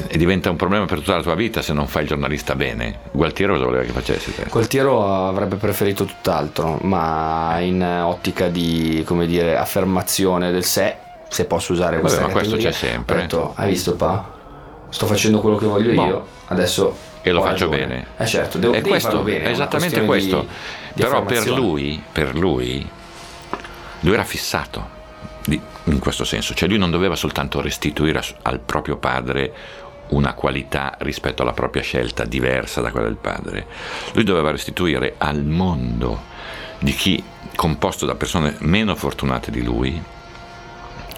e 0.07 0.19
diventa 0.19 0.50
un 0.50 0.57
problema 0.57 0.87
per 0.87 0.99
tutta 0.99 1.17
la 1.17 1.23
tua 1.23 1.35
vita 1.35 1.62
se 1.62 1.73
non 1.73 1.87
fai 1.87 2.03
il 2.03 2.09
giornalista 2.09 2.55
bene. 2.55 2.99
Gualtiero 3.12 3.53
cosa 3.55 3.65
voleva 3.65 3.85
che 3.85 3.93
facessi 3.93 4.35
te? 4.35 4.47
Gualtiero 4.50 5.27
avrebbe 5.27 5.57
preferito 5.57 6.05
tutt'altro, 6.05 6.79
ma 6.83 7.59
in 7.61 7.83
ottica 7.83 8.49
di, 8.49 9.03
come 9.07 9.27
dire, 9.27 9.57
affermazione 9.57 10.50
del 10.50 10.65
sé, 10.65 10.97
se 11.29 11.45
posso 11.45 11.73
usare 11.73 12.00
questa 12.00 12.23
Vabbè, 12.23 12.33
ma 12.33 12.39
questo 12.39 12.57
c'è 12.57 12.73
sempre. 12.73 13.17
Detto, 13.17 13.53
hai 13.55 13.69
visto 13.71 13.95
pa? 13.95 14.39
Sto 14.89 15.07
facendo 15.07 15.41
quello 15.41 15.57
che 15.57 15.67
voglio 15.67 15.95
boh. 15.95 16.05
io, 16.05 16.27
adesso... 16.49 17.09
E 17.23 17.31
lo 17.33 17.43
faccio 17.43 17.69
ragione. 17.71 17.87
bene. 17.87 18.07
Eh 18.17 18.27
certo, 18.27 18.59
devo, 18.59 18.73
e 18.73 18.81
questo, 18.81 19.23
bene. 19.23 19.45
È 19.45 19.50
esattamente 19.50 20.05
questo. 20.05 20.41
Di, 20.41 20.49
di 20.95 21.03
Però 21.03 21.23
per 21.23 21.47
lui, 21.49 22.03
per 22.11 22.35
lui, 22.35 22.89
lui 24.00 24.12
era 24.12 24.25
fissato. 24.25 24.99
In 25.85 25.99
questo 25.99 26.25
senso, 26.25 26.55
cioè 26.55 26.69
lui 26.69 26.79
non 26.79 26.91
doveva 26.91 27.17
soltanto 27.17 27.61
restituire 27.61 28.23
al 28.43 28.61
proprio 28.61 28.97
padre 28.97 29.53
una 30.11 30.35
qualità 30.35 30.97
rispetto 31.01 31.43
alla 31.43 31.53
propria 31.53 31.83
scelta 31.83 32.25
diversa 32.25 32.81
da 32.81 32.91
quella 32.91 33.07
del 33.07 33.17
padre, 33.17 33.67
lui 34.13 34.25
doveva 34.25 34.51
restituire 34.51 35.15
al 35.19 35.45
mondo 35.45 36.23
di 36.79 36.93
chi, 36.93 37.23
composto 37.55 38.07
da 38.07 38.15
persone 38.15 38.57
meno 38.61 38.95
fortunate 38.95 39.51
di 39.51 39.63
lui, 39.63 40.03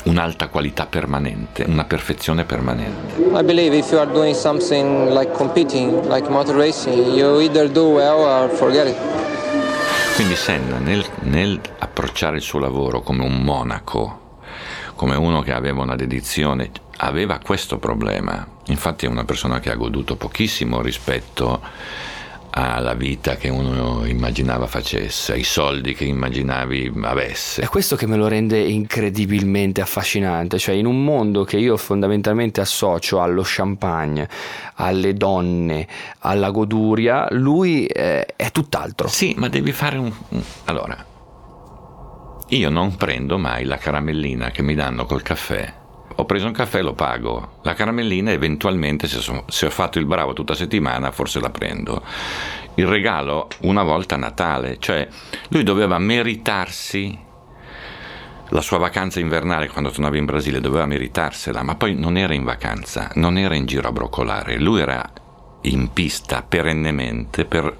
un'alta 0.04 0.48
qualità 0.48 0.86
permanente, 0.86 1.64
una 1.66 1.84
perfezione 1.84 2.44
permanente. 2.44 3.20
I 3.34 3.42
believe 3.42 3.76
if 3.76 3.90
you 3.90 4.00
are 4.00 4.10
doing 4.10 4.34
something 4.34 5.12
like 5.12 5.32
competing, 5.32 6.06
like 6.08 6.28
motor 6.28 6.56
racing, 6.56 7.14
you 7.14 7.40
either 7.40 7.70
do 7.70 7.94
well 7.94 8.18
or 8.18 8.50
forget 8.50 8.88
it. 8.88 8.96
Quindi 10.16 10.34
Senna 10.36 10.78
nel, 10.78 11.04
nel 11.20 11.58
approcciare 11.78 12.36
il 12.36 12.42
suo 12.42 12.58
lavoro 12.58 13.00
come 13.00 13.24
un 13.24 13.40
monaco, 13.42 14.21
come 15.02 15.16
uno 15.16 15.40
che 15.42 15.52
aveva 15.52 15.82
una 15.82 15.96
dedizione, 15.96 16.70
aveva 16.98 17.40
questo 17.40 17.76
problema. 17.78 18.46
Infatti 18.66 19.04
è 19.04 19.08
una 19.08 19.24
persona 19.24 19.58
che 19.58 19.68
ha 19.68 19.74
goduto 19.74 20.14
pochissimo 20.14 20.80
rispetto 20.80 21.60
alla 22.50 22.94
vita 22.94 23.34
che 23.34 23.48
uno 23.48 24.04
immaginava 24.06 24.68
facesse, 24.68 25.32
ai 25.32 25.42
soldi 25.42 25.94
che 25.94 26.04
immaginavi 26.04 26.92
avesse. 27.02 27.62
È 27.62 27.66
questo 27.66 27.96
che 27.96 28.06
me 28.06 28.14
lo 28.16 28.28
rende 28.28 28.60
incredibilmente 28.60 29.80
affascinante, 29.80 30.60
cioè 30.60 30.76
in 30.76 30.86
un 30.86 31.02
mondo 31.02 31.42
che 31.42 31.56
io 31.56 31.76
fondamentalmente 31.76 32.60
associo 32.60 33.20
allo 33.20 33.42
champagne, 33.44 34.28
alle 34.74 35.14
donne, 35.14 35.88
alla 36.20 36.50
goduria, 36.50 37.26
lui 37.30 37.86
è, 37.86 38.24
è 38.36 38.52
tutt'altro. 38.52 39.08
Sì, 39.08 39.34
ma 39.36 39.48
devi 39.48 39.72
fare 39.72 39.96
un... 39.96 40.12
Allora, 40.66 41.10
io 42.56 42.70
non 42.70 42.96
prendo 42.96 43.38
mai 43.38 43.64
la 43.64 43.76
caramellina 43.76 44.50
che 44.50 44.62
mi 44.62 44.74
danno 44.74 45.04
col 45.06 45.22
caffè 45.22 45.80
ho 46.16 46.26
preso 46.26 46.46
un 46.46 46.52
caffè, 46.52 46.82
lo 46.82 46.92
pago. 46.92 47.58
La 47.62 47.74
caramellina 47.74 48.30
eventualmente, 48.30 49.08
se, 49.08 49.18
so, 49.18 49.44
se 49.48 49.66
ho 49.66 49.70
fatto 49.70 49.98
il 49.98 50.04
bravo 50.04 50.32
tutta 50.32 50.54
settimana, 50.54 51.10
forse 51.10 51.40
la 51.40 51.50
prendo. 51.50 52.02
Il 52.74 52.86
regalo 52.86 53.48
una 53.60 53.82
volta 53.82 54.14
a 54.16 54.18
Natale, 54.18 54.76
cioè 54.78 55.06
lui 55.48 55.62
doveva 55.62 55.98
meritarsi 55.98 57.18
la 58.48 58.60
sua 58.60 58.78
vacanza 58.78 59.20
invernale 59.20 59.68
quando 59.68 59.90
tornava 59.90 60.18
in 60.18 60.26
Brasile, 60.26 60.60
doveva 60.60 60.84
meritarsela, 60.86 61.62
ma 61.62 61.74
poi 61.74 61.94
non 61.94 62.16
era 62.16 62.34
in 62.34 62.44
vacanza, 62.44 63.10
non 63.14 63.38
era 63.38 63.54
in 63.54 63.64
giro 63.64 63.88
a 63.88 63.92
broccolare, 63.92 64.58
lui 64.58 64.80
era 64.80 65.10
in 65.62 65.92
pista 65.92 66.42
perennemente 66.42 67.46
per 67.46 67.76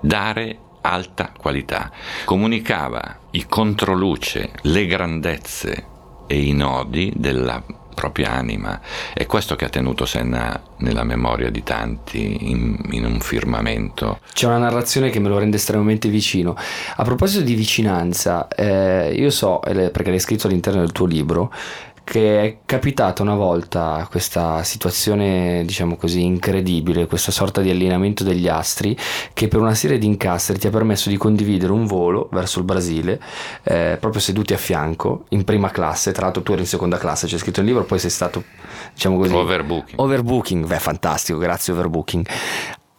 dare 0.00 0.58
alta 0.80 1.32
qualità. 1.36 1.90
Comunicava 2.24 3.18
i 3.32 3.46
controluce, 3.46 4.50
le 4.62 4.86
grandezze 4.86 5.86
e 6.26 6.42
i 6.42 6.52
nodi 6.52 7.12
della 7.14 7.62
propria 8.00 8.32
anima. 8.32 8.80
È 9.12 9.26
questo 9.26 9.56
che 9.56 9.66
ha 9.66 9.68
tenuto 9.68 10.06
Senna 10.06 10.58
nella 10.78 11.04
memoria 11.04 11.50
di 11.50 11.62
tanti 11.62 12.50
in, 12.50 12.78
in, 12.92 13.04
un 13.04 13.20
firmamento. 13.20 14.20
C'è 14.32 14.46
una 14.46 14.56
narrazione 14.56 15.10
che 15.10 15.20
me 15.20 15.28
lo 15.28 15.38
rende 15.38 15.56
estremamente 15.56 16.08
vicino. 16.08 16.56
A 16.96 17.04
proposito 17.04 17.42
di 17.44 17.54
vicinanza, 17.54 18.48
eh, 18.48 19.12
io 19.14 19.28
so, 19.28 19.60
perché 19.62 20.08
l'hai 20.08 20.18
scritto 20.18 20.46
all'interno 20.46 20.80
del 20.80 20.92
tuo 20.92 21.04
libro, 21.04 21.52
che 22.10 22.42
è 22.42 22.56
capitata 22.66 23.22
una 23.22 23.36
volta 23.36 24.04
questa 24.10 24.64
situazione, 24.64 25.62
diciamo 25.64 25.94
così, 25.94 26.24
incredibile, 26.24 27.06
questa 27.06 27.30
sorta 27.30 27.60
di 27.60 27.70
allineamento 27.70 28.24
degli 28.24 28.48
astri 28.48 28.98
che 29.32 29.46
per 29.46 29.60
una 29.60 29.74
serie 29.74 29.96
di 29.96 30.06
incastri 30.06 30.58
ti 30.58 30.66
ha 30.66 30.70
permesso 30.70 31.08
di 31.08 31.16
condividere 31.16 31.70
un 31.70 31.86
volo 31.86 32.28
verso 32.32 32.58
il 32.58 32.64
Brasile, 32.64 33.20
eh, 33.62 33.96
proprio 34.00 34.20
seduti 34.20 34.52
a 34.52 34.56
fianco, 34.56 35.26
in 35.28 35.44
prima 35.44 35.70
classe, 35.70 36.10
tra 36.10 36.24
l'altro 36.24 36.42
tu 36.42 36.50
eri 36.50 36.62
in 36.62 36.66
seconda 36.66 36.98
classe, 36.98 37.28
c'è 37.28 37.38
scritto 37.38 37.60
nel 37.60 37.68
libro, 37.68 37.84
poi 37.84 38.00
sei 38.00 38.10
stato, 38.10 38.42
diciamo 38.92 39.16
così... 39.16 39.32
Overbooking. 39.32 40.00
Overbooking, 40.00 40.66
beh, 40.66 40.80
fantastico, 40.80 41.38
grazie 41.38 41.72
Overbooking 41.72 42.26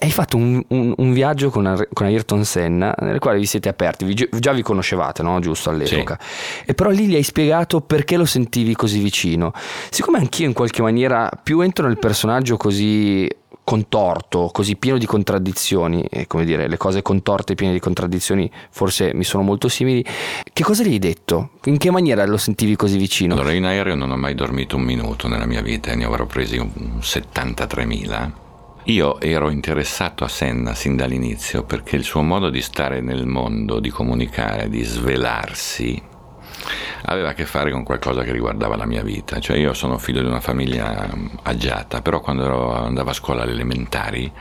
hai 0.03 0.11
fatto 0.11 0.35
un, 0.35 0.61
un, 0.69 0.93
un 0.97 1.13
viaggio 1.13 1.51
con, 1.51 1.87
con, 1.93 2.07
Ayrton 2.07 2.43
Senna 2.43 2.93
nel 3.01 3.19
quale 3.19 3.37
vi 3.37 3.45
siete 3.45 3.69
aperti, 3.69 4.03
vi, 4.03 4.15
già 4.39 4.51
vi 4.51 4.63
conoscevate, 4.63 5.21
no? 5.21 5.39
giusto 5.39 5.69
all'epoca, 5.69 6.17
sì. 6.19 6.63
e 6.65 6.73
però 6.73 6.89
lì 6.89 7.05
gli 7.05 7.13
hai 7.13 7.21
spiegato 7.21 7.81
perché 7.81 8.17
lo 8.17 8.25
sentivi 8.25 8.73
così 8.73 8.99
vicino. 8.99 9.53
Siccome 9.91 10.17
anch'io 10.17 10.47
in 10.47 10.53
qualche 10.53 10.81
maniera 10.81 11.29
più 11.41 11.61
entro 11.61 11.85
nel 11.85 11.99
personaggio 11.99 12.57
così 12.57 13.29
contorto, 13.63 14.49
così 14.51 14.75
pieno 14.75 14.97
di 14.97 15.05
contraddizioni, 15.05 16.03
e 16.09 16.25
come 16.25 16.45
dire, 16.45 16.67
le 16.67 16.77
cose 16.77 17.03
contorte 17.03 17.53
e 17.53 17.55
piene 17.55 17.73
di 17.73 17.79
contraddizioni 17.79 18.49
forse 18.71 19.13
mi 19.13 19.23
sono 19.23 19.43
molto 19.43 19.67
simili, 19.67 20.03
che 20.51 20.63
cosa 20.63 20.83
gli 20.83 20.93
hai 20.93 20.99
detto? 20.99 21.51
In 21.65 21.77
che 21.77 21.91
maniera 21.91 22.25
lo 22.25 22.37
sentivi 22.37 22.75
così 22.75 22.97
vicino? 22.97 23.35
Allora, 23.35 23.53
in 23.53 23.65
aereo 23.65 23.93
non 23.93 24.09
ho 24.09 24.17
mai 24.17 24.33
dormito 24.33 24.77
un 24.77 24.81
minuto 24.81 25.27
nella 25.27 25.45
mia 25.45 25.61
vita, 25.61 25.93
ne 25.93 26.05
avrò 26.05 26.25
presi 26.25 26.57
un 26.57 26.97
73.000 27.01 28.49
io 28.85 29.19
ero 29.19 29.49
interessato 29.51 30.23
a 30.23 30.27
Senna 30.27 30.73
sin 30.73 30.95
dall'inizio 30.95 31.63
perché 31.63 31.95
il 31.95 32.03
suo 32.03 32.23
modo 32.23 32.49
di 32.49 32.61
stare 32.61 32.99
nel 32.99 33.27
mondo, 33.27 33.79
di 33.79 33.89
comunicare, 33.89 34.69
di 34.69 34.81
svelarsi, 34.83 36.01
aveva 37.05 37.29
a 37.29 37.33
che 37.33 37.45
fare 37.45 37.71
con 37.71 37.83
qualcosa 37.83 38.23
che 38.23 38.31
riguardava 38.31 38.75
la 38.75 38.85
mia 38.85 39.03
vita. 39.03 39.39
Cioè 39.39 39.57
io 39.57 39.73
sono 39.73 39.99
figlio 39.99 40.21
di 40.21 40.27
una 40.27 40.39
famiglia 40.39 41.07
mm, 41.15 41.27
agiata, 41.43 42.01
però 42.01 42.21
quando 42.21 42.73
andavo 42.73 43.11
a 43.11 43.13
scuola 43.13 43.43
alle 43.43 43.51
elementari 43.51 44.31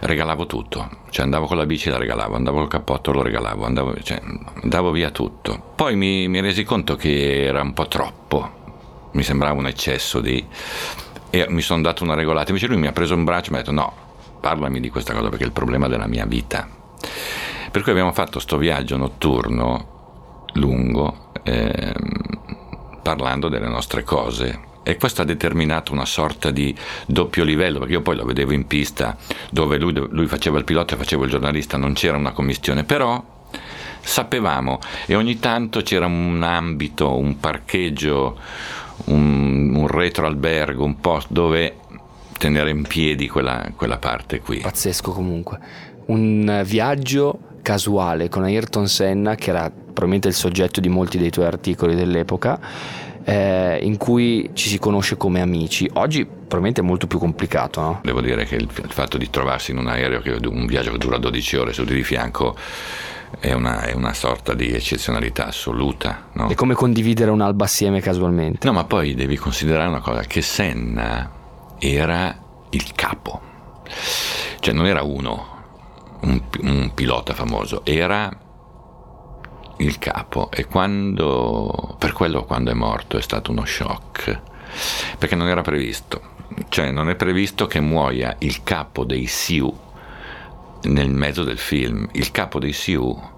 regalavo 0.00 0.46
tutto. 0.46 0.88
Cioè 1.10 1.24
andavo 1.24 1.46
con 1.46 1.56
la 1.56 1.66
bici 1.66 1.88
la 1.88 1.98
regalavo, 1.98 2.34
andavo 2.34 2.58
col 2.58 2.68
cappotto 2.68 3.12
lo 3.12 3.22
regalavo, 3.22 3.64
andavo, 3.64 3.94
cioè, 4.02 4.20
andavo 4.62 4.90
via 4.90 5.10
tutto. 5.10 5.72
Poi 5.76 5.94
mi, 5.94 6.26
mi 6.26 6.40
resi 6.40 6.64
conto 6.64 6.96
che 6.96 7.44
era 7.44 7.62
un 7.62 7.72
po' 7.74 7.86
troppo, 7.86 9.10
mi 9.12 9.22
sembrava 9.22 9.58
un 9.58 9.68
eccesso 9.68 10.20
di 10.20 10.44
e 11.34 11.46
mi 11.48 11.62
sono 11.62 11.80
dato 11.80 12.04
una 12.04 12.12
regolata. 12.12 12.48
Invece 12.48 12.66
lui 12.66 12.76
mi 12.76 12.86
ha 12.86 12.92
preso 12.92 13.14
un 13.14 13.24
braccio 13.24 13.48
e 13.48 13.52
mi 13.52 13.56
ha 13.56 13.60
detto 13.60 13.72
no, 13.72 13.92
parlami 14.38 14.80
di 14.80 14.90
questa 14.90 15.14
cosa 15.14 15.30
perché 15.30 15.44
è 15.44 15.46
il 15.46 15.52
problema 15.52 15.88
della 15.88 16.06
mia 16.06 16.26
vita. 16.26 16.68
Per 17.70 17.82
cui 17.82 17.90
abbiamo 17.90 18.12
fatto 18.12 18.32
questo 18.32 18.58
viaggio 18.58 18.98
notturno, 18.98 20.44
lungo, 20.54 21.32
ehm, 21.42 21.92
parlando 23.02 23.48
delle 23.48 23.68
nostre 23.68 24.04
cose. 24.04 24.70
E 24.82 24.98
questo 24.98 25.22
ha 25.22 25.24
determinato 25.24 25.92
una 25.92 26.04
sorta 26.04 26.50
di 26.50 26.76
doppio 27.06 27.44
livello, 27.44 27.78
perché 27.78 27.94
io 27.94 28.02
poi 28.02 28.16
lo 28.16 28.26
vedevo 28.26 28.52
in 28.52 28.66
pista 28.66 29.16
dove 29.50 29.78
lui, 29.78 29.94
lui 30.10 30.26
faceva 30.26 30.58
il 30.58 30.64
pilota 30.64 30.94
e 30.94 30.98
facevo 30.98 31.24
il 31.24 31.30
giornalista, 31.30 31.78
non 31.78 31.94
c'era 31.94 32.18
una 32.18 32.32
commissione, 32.32 32.84
però 32.84 33.24
sapevamo 34.04 34.80
e 35.06 35.14
ogni 35.14 35.38
tanto 35.38 35.80
c'era 35.80 36.06
un 36.06 36.42
ambito, 36.42 37.16
un 37.16 37.38
parcheggio, 37.38 38.38
un, 39.06 39.74
un 39.74 39.86
retro 39.86 40.26
albergo, 40.26 40.84
un 40.84 41.00
posto 41.00 41.32
dove 41.32 41.76
tenere 42.38 42.70
in 42.70 42.82
piedi 42.82 43.28
quella, 43.28 43.70
quella 43.76 43.98
parte 43.98 44.40
qui. 44.40 44.58
Pazzesco 44.58 45.12
comunque. 45.12 45.58
Un 46.06 46.62
viaggio 46.64 47.38
casuale 47.62 48.28
con 48.28 48.42
Ayrton 48.42 48.88
Senna, 48.88 49.36
che 49.36 49.50
era 49.50 49.70
probabilmente 49.70 50.28
il 50.28 50.34
soggetto 50.34 50.80
di 50.80 50.88
molti 50.88 51.18
dei 51.18 51.30
tuoi 51.30 51.46
articoli 51.46 51.94
dell'epoca, 51.94 52.58
eh, 53.24 53.78
in 53.82 53.96
cui 53.96 54.50
ci 54.54 54.68
si 54.68 54.78
conosce 54.78 55.16
come 55.16 55.40
amici. 55.40 55.88
Oggi 55.94 56.24
probabilmente 56.24 56.80
è 56.80 56.84
molto 56.84 57.06
più 57.06 57.18
complicato. 57.18 57.80
No? 57.80 58.00
Devo 58.02 58.20
dire 58.20 58.44
che 58.44 58.56
il, 58.56 58.68
il 58.74 58.90
fatto 58.90 59.16
di 59.16 59.30
trovarsi 59.30 59.70
in 59.70 59.78
un 59.78 59.86
aereo, 59.86 60.20
che 60.20 60.36
un 60.44 60.66
viaggio 60.66 60.90
che 60.90 60.98
dura 60.98 61.18
12 61.18 61.56
ore 61.56 61.72
seduti 61.72 61.94
di 61.94 62.02
fianco, 62.02 62.56
è 63.38 63.52
una, 63.52 63.82
è 63.82 63.92
una, 63.92 64.12
sorta 64.12 64.54
di 64.54 64.72
eccezionalità 64.72 65.46
assoluta. 65.46 66.28
No? 66.32 66.48
È 66.48 66.54
come 66.54 66.74
condividere 66.74 67.30
un'alba 67.30 67.64
assieme 67.64 68.00
casualmente. 68.00 68.66
No, 68.66 68.72
ma 68.72 68.84
poi 68.84 69.14
devi 69.14 69.36
considerare 69.36 69.88
una 69.88 70.00
cosa, 70.00 70.22
che 70.22 70.42
Senna 70.42 71.30
era 71.78 72.36
il 72.70 72.92
capo, 72.94 73.40
cioè 74.60 74.72
non 74.74 74.86
era 74.86 75.02
uno, 75.02 75.46
un, 76.20 76.40
un 76.60 76.92
pilota 76.94 77.34
famoso, 77.34 77.84
era 77.84 78.30
il 79.78 79.98
capo 79.98 80.50
e 80.50 80.66
quando, 80.66 81.96
per 81.98 82.12
quello 82.12 82.44
quando 82.44 82.70
è 82.70 82.74
morto 82.74 83.16
è 83.16 83.22
stato 83.22 83.50
uno 83.50 83.64
shock, 83.64 84.40
perché 85.18 85.34
non 85.34 85.48
era 85.48 85.62
previsto, 85.62 86.20
cioè 86.68 86.90
non 86.90 87.08
è 87.08 87.16
previsto 87.16 87.66
che 87.66 87.80
muoia 87.80 88.36
il 88.38 88.62
capo 88.62 89.04
dei 89.04 89.26
Sioux 89.26 89.90
nel 90.82 91.10
mezzo 91.10 91.44
del 91.44 91.58
film, 91.58 92.08
il 92.12 92.30
capo 92.30 92.58
dei 92.58 92.72
Sioux 92.72 93.30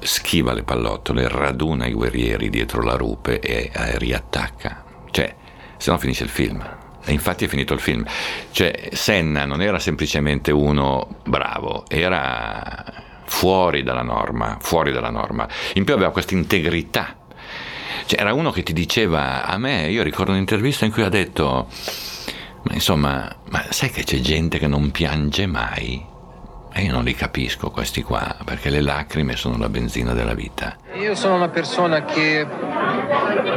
schiva 0.00 0.52
le 0.52 0.62
pallottole, 0.62 1.28
raduna 1.28 1.86
i 1.86 1.92
guerrieri 1.92 2.50
dietro 2.50 2.82
la 2.82 2.94
rupe 2.94 3.40
e 3.40 3.70
eh, 3.72 3.98
riattacca. 3.98 4.84
Cioè, 5.10 5.34
se 5.76 5.90
no 5.90 5.98
finisce 5.98 6.24
il 6.24 6.30
film. 6.30 6.76
E 7.04 7.12
infatti 7.12 7.44
è 7.44 7.48
finito 7.48 7.74
il 7.74 7.80
film. 7.80 8.04
Cioè, 8.50 8.90
Senna 8.92 9.44
non 9.44 9.62
era 9.62 9.78
semplicemente 9.78 10.52
uno 10.52 11.20
bravo, 11.24 11.84
era 11.88 12.84
fuori 13.24 13.82
dalla 13.82 14.02
norma, 14.02 14.58
fuori 14.60 14.92
dalla 14.92 15.10
norma. 15.10 15.48
In 15.74 15.84
più 15.84 15.94
aveva 15.94 16.10
questa 16.10 16.34
integrità. 16.34 17.16
Cioè, 18.06 18.20
era 18.20 18.32
uno 18.32 18.50
che 18.50 18.62
ti 18.62 18.72
diceva, 18.72 19.44
a 19.44 19.58
me, 19.58 19.88
io 19.88 20.02
ricordo 20.02 20.32
un'intervista 20.32 20.84
in 20.84 20.92
cui 20.92 21.02
ha 21.02 21.08
detto 21.08 21.68
ma 22.62 22.74
insomma, 22.74 23.34
ma 23.50 23.64
sai 23.70 23.90
che 23.90 24.04
c'è 24.04 24.18
gente 24.18 24.58
che 24.58 24.66
non 24.66 24.90
piange 24.90 25.46
mai? 25.46 26.04
E 26.72 26.82
io 26.82 26.92
non 26.92 27.02
li 27.02 27.14
capisco 27.14 27.70
questi 27.70 28.02
qua, 28.02 28.36
perché 28.44 28.70
le 28.70 28.80
lacrime 28.80 29.36
sono 29.36 29.56
la 29.56 29.68
benzina 29.68 30.12
della 30.12 30.34
vita. 30.34 30.76
Io 30.94 31.14
sono 31.14 31.34
una 31.34 31.48
persona 31.48 32.04
che 32.04 32.46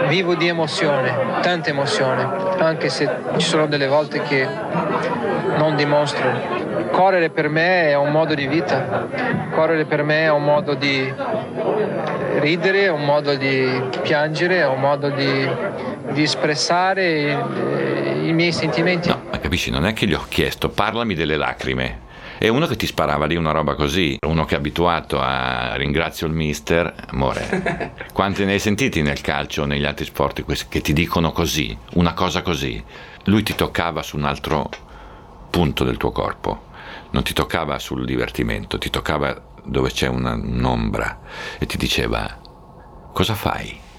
vivo 0.07 0.35
di 0.35 0.47
emozione, 0.47 1.39
tanta 1.41 1.69
emozione, 1.69 2.23
anche 2.59 2.89
se 2.89 3.09
ci 3.37 3.45
sono 3.47 3.67
delle 3.67 3.87
volte 3.87 4.21
che 4.21 4.47
non 5.57 5.75
dimostro. 5.75 6.60
Correre 6.91 7.29
per 7.29 7.49
me 7.49 7.89
è 7.89 7.95
un 7.95 8.11
modo 8.11 8.33
di 8.33 8.47
vita, 8.47 9.07
correre 9.51 9.85
per 9.85 10.03
me 10.03 10.23
è 10.23 10.31
un 10.31 10.43
modo 10.43 10.73
di 10.73 11.13
ridere, 12.39 12.83
è 12.85 12.89
un 12.89 13.05
modo 13.05 13.35
di 13.35 13.81
piangere, 14.01 14.59
è 14.59 14.67
un 14.67 14.79
modo 14.79 15.09
di, 15.09 15.49
di 16.11 16.23
espressare 16.23 17.31
i, 18.21 18.27
i 18.27 18.33
miei 18.33 18.51
sentimenti. 18.51 19.09
No, 19.09 19.21
ma 19.31 19.39
capisci, 19.39 19.69
non 19.69 19.85
è 19.85 19.93
che 19.93 20.07
gli 20.07 20.13
ho 20.13 20.25
chiesto, 20.27 20.69
parlami 20.69 21.13
delle 21.13 21.37
lacrime. 21.37 22.09
E 22.43 22.49
uno 22.49 22.65
che 22.65 22.75
ti 22.75 22.87
sparava 22.87 23.27
lì 23.27 23.35
una 23.35 23.51
roba 23.51 23.75
così, 23.75 24.17
uno 24.25 24.45
che 24.45 24.55
è 24.55 24.57
abituato 24.57 25.19
a 25.21 25.75
ringrazio 25.75 26.25
il 26.25 26.33
mister, 26.33 26.91
amore, 27.09 27.93
quanti 28.13 28.43
ne 28.45 28.53
hai 28.53 28.59
sentiti 28.59 29.03
nel 29.03 29.21
calcio 29.21 29.61
o 29.61 29.65
negli 29.65 29.85
altri 29.85 30.05
sport 30.05 30.43
che 30.67 30.81
ti 30.81 30.91
dicono 30.91 31.31
così, 31.31 31.77
una 31.93 32.13
cosa 32.13 32.41
così? 32.41 32.83
Lui 33.25 33.43
ti 33.43 33.53
toccava 33.53 34.01
su 34.01 34.17
un 34.17 34.23
altro 34.23 34.71
punto 35.51 35.83
del 35.83 35.97
tuo 35.97 36.11
corpo, 36.11 36.69
non 37.11 37.21
ti 37.21 37.33
toccava 37.33 37.77
sul 37.77 38.05
divertimento, 38.05 38.79
ti 38.79 38.89
toccava 38.89 39.49
dove 39.63 39.91
c'è 39.91 40.07
una, 40.07 40.33
un'ombra 40.33 41.19
e 41.59 41.67
ti 41.67 41.77
diceva 41.77 42.39
cosa 43.13 43.35
fai? 43.35 43.89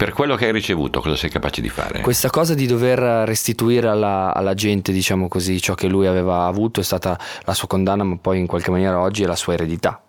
per 0.00 0.14
quello 0.14 0.34
che 0.34 0.46
hai 0.46 0.52
ricevuto, 0.52 1.02
cosa 1.02 1.14
sei 1.14 1.28
capace 1.28 1.60
di 1.60 1.68
fare? 1.68 2.00
Questa 2.00 2.30
cosa 2.30 2.54
di 2.54 2.66
dover 2.66 2.98
restituire 3.28 3.86
alla, 3.86 4.32
alla, 4.34 4.54
gente, 4.54 4.92
diciamo 4.92 5.28
così, 5.28 5.60
ciò 5.60 5.74
che 5.74 5.88
lui 5.88 6.06
aveva 6.06 6.46
avuto 6.46 6.80
è 6.80 6.82
stata 6.82 7.18
la 7.44 7.52
sua 7.52 7.68
condanna, 7.68 8.02
ma 8.02 8.16
poi 8.16 8.38
in 8.38 8.46
qualche 8.46 8.70
maniera 8.70 8.98
oggi 8.98 9.24
è 9.24 9.26
la 9.26 9.36
sua 9.36 9.52
eredità. 9.52 10.02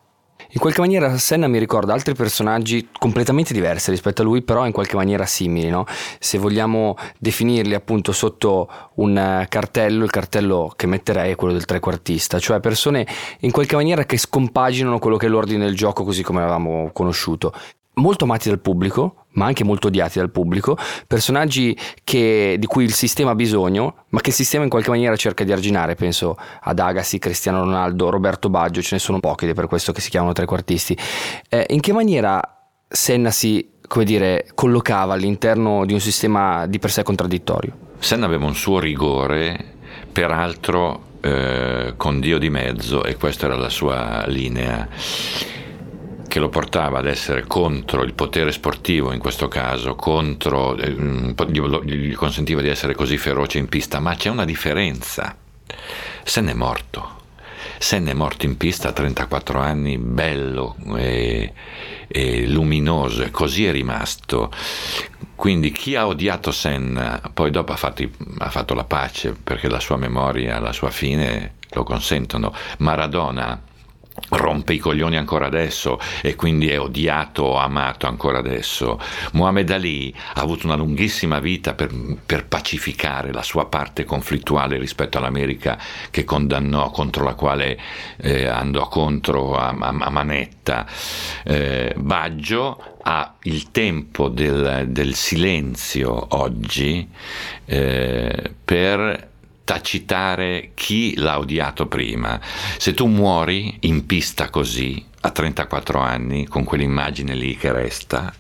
In 0.54 0.60
qualche 0.60 0.82
maniera 0.82 1.18
Senna 1.18 1.48
mi 1.48 1.60
ricorda 1.60 1.94
altri 1.94 2.14
personaggi 2.14 2.90
completamente 3.00 3.54
diversi 3.54 3.90
rispetto 3.90 4.22
a 4.22 4.26
lui, 4.26 4.42
però 4.42 4.66
in 4.66 4.74
qualche 4.74 4.98
maniera 4.98 5.26
simili, 5.26 5.70
no? 5.70 5.86
Se 6.20 6.38
vogliamo 6.38 6.98
definirli 7.18 7.74
appunto 7.74 8.12
sotto 8.12 8.70
un 8.96 9.46
cartello, 9.48 10.04
il 10.04 10.10
cartello 10.10 10.74
che 10.76 10.88
metterei 10.88 11.32
è 11.32 11.36
quello 11.36 11.54
del 11.54 11.64
trequartista, 11.64 12.38
cioè 12.38 12.60
persone 12.60 13.08
in 13.40 13.52
qualche 13.52 13.76
maniera 13.76 14.04
che 14.04 14.18
scompaginano 14.18 15.00
quello 15.00 15.16
che 15.16 15.28
è 15.28 15.30
l'ordine 15.30 15.64
del 15.64 15.76
gioco 15.76 16.04
così 16.04 16.22
come 16.22 16.40
l'avevamo 16.40 16.90
conosciuto 16.92 17.54
molto 17.96 18.24
amati 18.24 18.50
dal 18.50 18.60
pubblico, 18.60 19.26
ma 19.34 19.46
anche 19.46 19.64
molto 19.64 19.88
odiati 19.88 20.20
dal 20.20 20.30
pubblico, 20.30 20.78
personaggi 21.08 21.78
che, 22.04 22.56
di 22.58 22.66
cui 22.66 22.84
il 22.84 22.94
sistema 22.94 23.32
ha 23.32 23.36
bisogno, 23.36 24.06
ma 24.10 24.22
che 24.22 24.30
il 24.30 24.36
sistema 24.36 24.64
in 24.64 24.70
qualche 24.70 24.90
maniera 24.90 25.16
cerca 25.16 25.44
di 25.44 25.52
arginare, 25.52 25.96
penso 25.96 26.38
ad 26.62 26.80
Agassi, 26.80 27.20
Cristiano 27.20 27.64
Ronaldo, 27.64 28.10
Roberto 28.10 28.50
Baggio, 28.50 28.82
ce 28.82 28.96
ne 28.96 29.00
sono 29.00 29.20
pochi 29.20 29.46
ed 29.46 29.52
è 29.52 29.54
per 29.54 29.68
questo 29.68 29.92
che 29.92 30.02
si 30.02 30.10
chiamano 30.10 30.34
trequartisti. 30.34 30.98
Eh, 31.50 31.66
in 31.70 31.80
che 31.80 31.94
maniera 31.94 32.42
Senna 32.88 33.32
si 33.32 33.70
come 33.92 34.06
dire, 34.06 34.48
collocava 34.56 35.16
all'interno 35.16 35.86
di 35.86 35.92
un 35.92 36.00
sistema 36.00 36.66
di 36.66 36.80
per 36.80 36.92
sé 36.92 37.04
contraddittorio? 37.04 37.74
Senna 38.00 38.26
aveva 38.26 38.46
un 38.46 38.56
suo 38.56 38.80
rigore, 38.80 39.74
peraltro 40.10 41.18
eh, 41.20 41.96
con 41.98 42.22
Dio 42.22 42.38
di 42.38 42.50
mezzo, 42.50 43.04
e 43.04 43.18
questa 43.18 43.48
era 43.48 43.58
la 43.58 43.68
sua 43.68 44.24
linea 44.28 44.88
che 46.32 46.40
lo 46.40 46.48
portava 46.48 47.00
ad 47.00 47.08
essere 47.08 47.46
contro 47.46 48.04
il 48.04 48.14
potere 48.14 48.54
sportivo 48.54 49.12
in 49.12 49.20
questo 49.20 49.50
caso, 49.50 49.96
contro, 49.96 50.78
eh, 50.78 50.90
gli 50.94 52.14
consentiva 52.14 52.62
di 52.62 52.70
essere 52.70 52.96
così 52.96 53.18
feroce 53.18 53.58
in 53.58 53.68
pista, 53.68 54.00
ma 54.00 54.16
c'è 54.16 54.30
una 54.30 54.46
differenza. 54.46 55.36
Se 56.24 56.40
n'è 56.40 56.54
morto. 56.54 57.20
Senna 57.78 58.12
è 58.12 58.14
morto 58.14 58.46
in 58.46 58.56
pista 58.56 58.88
a 58.88 58.92
34 58.94 59.60
anni, 59.60 59.98
bello 59.98 60.78
e, 60.96 61.52
e, 62.08 62.48
luminoso, 62.48 63.24
e 63.24 63.30
così 63.30 63.66
è 63.66 63.72
rimasto. 63.74 64.54
Quindi 65.36 65.74
chi 65.74 65.98
ha 65.98 66.08
odiato 66.08 66.52
Senna, 66.52 67.20
poi 67.34 67.52
dopo 67.52 67.74
ha 67.74 67.76
fatto, 67.76 68.08
ha 68.38 68.50
fatto 68.50 68.74
la 68.74 68.86
pace 68.86 69.34
perché 69.34 69.68
la 69.68 69.82
sua 69.82 69.98
memoria, 69.98 70.60
la 70.60 70.72
sua 70.72 70.92
fine 70.92 71.56
lo 71.72 71.84
consentono. 71.84 72.54
Maradona 72.78 73.62
rompe 74.32 74.74
i 74.74 74.78
coglioni 74.78 75.18
ancora 75.18 75.46
adesso 75.46 76.00
e 76.22 76.36
quindi 76.36 76.70
è 76.70 76.80
odiato 76.80 77.44
o 77.44 77.58
amato 77.58 78.08
ancora 78.08 78.40
adesso. 78.40 79.00
Muhammad 79.34 79.70
Ali 79.70 80.14
ha 80.34 80.42
avuto 80.42 80.66
una 80.66 80.76
lunghissima 80.76 81.40
vita 81.40 81.74
per, 81.74 81.92
per, 82.26 82.46
pacificare 82.46 83.32
la 83.32 83.44
sua 83.44 83.66
parte 83.66 84.04
conflittuale 84.04 84.78
rispetto 84.78 85.18
all'America 85.18 85.78
che 86.10 86.24
condannò, 86.24 86.90
contro 86.92 87.24
la 87.24 87.34
quale 87.34 87.80
eh, 88.18 88.48
andò 88.48 88.88
contro 88.88 89.56
a, 89.56 89.76
a, 89.78 89.96
a 90.00 90.10
manetta. 90.10 90.86
Eh, 91.44 91.94
Baggio 91.98 92.98
ha 93.04 93.36
il 93.44 93.72
tempo 93.72 94.30
del, 94.30 94.86
del 94.90 95.16
silenzio 95.16 96.28
oggi 96.30 97.08
eh, 97.66 98.54
per 98.64 99.31
tacitare 99.72 100.72
chi 100.74 101.16
l'ha 101.16 101.40
odiato 101.40 101.88
prima. 101.88 102.38
Se 102.78 102.94
tu 102.94 103.06
muori 103.06 103.78
in 103.82 104.06
pista 104.06 104.50
così, 104.50 105.02
a 105.22 105.30
34 105.30 105.98
anni, 105.98 106.46
con 106.46 106.66
quell'immagine 106.66 107.34
lì 107.34 107.56
che 107.56 107.72
resta, 107.72 108.34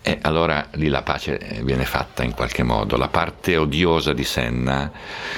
e 0.00 0.18
allora 0.22 0.68
lì 0.72 0.88
la 0.88 1.02
pace 1.02 1.60
viene 1.64 1.84
fatta 1.84 2.22
in 2.22 2.32
qualche 2.32 2.62
modo. 2.62 2.96
La 2.96 3.08
parte 3.08 3.58
odiosa 3.58 4.14
di 4.14 4.24
Senna, 4.24 4.90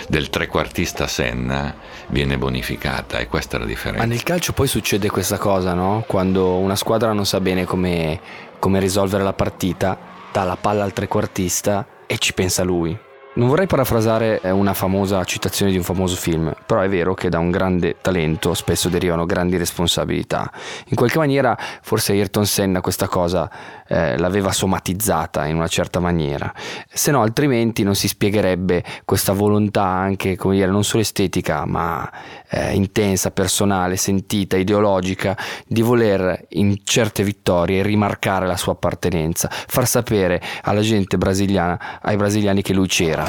del 0.07 0.31
trequartista 0.31 1.09
Senna, 1.09 1.75
viene 2.07 2.39
bonificata 2.39 3.19
e 3.19 3.27
questa 3.27 3.57
è 3.57 3.61
la 3.61 3.67
differenza. 3.67 4.07
Ma 4.07 4.09
nel 4.09 4.23
calcio 4.23 4.53
poi 4.53 4.69
succede 4.69 5.11
questa 5.11 5.39
cosa, 5.39 5.75
no? 5.75 6.05
Quando 6.07 6.59
una 6.59 6.77
squadra 6.77 7.13
non 7.13 7.27
sa 7.27 7.41
bene 7.41 7.65
come, 7.65 8.21
come 8.61 8.79
risolvere 8.79 9.25
la 9.25 9.33
partita, 9.33 9.99
dà 10.31 10.45
la 10.45 10.57
palla 10.57 10.85
al 10.85 10.93
trequartista 10.93 11.85
e 12.07 12.17
ci 12.19 12.33
pensa 12.33 12.63
lui. 12.63 13.04
Non 13.37 13.49
vorrei 13.49 13.67
parafrasare 13.67 14.41
eh, 14.43 14.53
una 14.53 14.75
famosa 14.75 15.25
citazione 15.25 15.73
di 15.73 15.77
un 15.77 15.83
famoso 15.83 16.15
film, 16.15 16.55
però 16.67 16.83
è 16.83 16.89
vero 16.89 17.15
che 17.15 17.29
da 17.29 17.41
un 17.41 17.51
grande 17.51 17.97
talento 18.01 18.55
spesso 18.55 18.89
derivano 18.89 19.27
grandi 19.27 19.57
responsabilità. 19.57 20.53
In 20.91 20.97
qualche 20.97 21.19
maniera 21.19 21.59
forse 21.83 22.13
Ayrton 22.13 22.47
Senna 22.47 22.81
questa 22.81 23.09
cosa 23.09 23.51
eh, 23.89 24.17
l'aveva 24.19 24.53
somatizzata 24.53 25.47
in 25.47 25.57
una 25.57 25.67
certa 25.67 25.99
maniera, 25.99 26.53
se 26.89 27.11
no 27.11 27.23
altrimenti 27.23 27.83
non 27.83 27.97
si 27.97 28.07
spiegherebbe 28.07 28.85
questa 29.05 29.33
volontà 29.33 29.83
anche, 29.83 30.37
come 30.37 30.55
dire, 30.55 30.71
non 30.71 30.85
solo 30.85 31.03
estetica, 31.03 31.67
ma 31.67 32.09
eh, 32.49 32.73
intensa, 32.75 33.33
personale, 33.33 33.97
sentita, 33.97 34.57
ideologica, 34.57 35.37
di 35.67 35.83
voler 35.83 36.47
in 36.51 36.77
certe 36.85 37.25
vittorie 37.25 37.83
rimarcare 37.83 38.47
la 38.47 38.57
sua 38.57 38.75
appartenenza, 38.75 39.49
far 39.51 39.89
sapere 39.89 40.41
alla 40.63 40.83
gente 40.83 41.19
brasiliana, 41.19 41.99
ai 42.01 42.15
brasiliani 42.17 42.63
che 42.63 42.73
lui 42.73 42.87
c'era. 42.87 43.24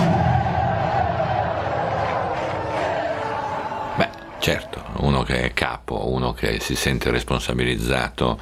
Beh, 3.97 4.09
certo, 4.39 4.83
uno 4.97 5.23
che 5.23 5.41
è 5.43 5.53
capo, 5.53 6.09
uno 6.09 6.33
che 6.33 6.59
si 6.59 6.75
sente 6.75 7.11
responsabilizzato 7.11 8.39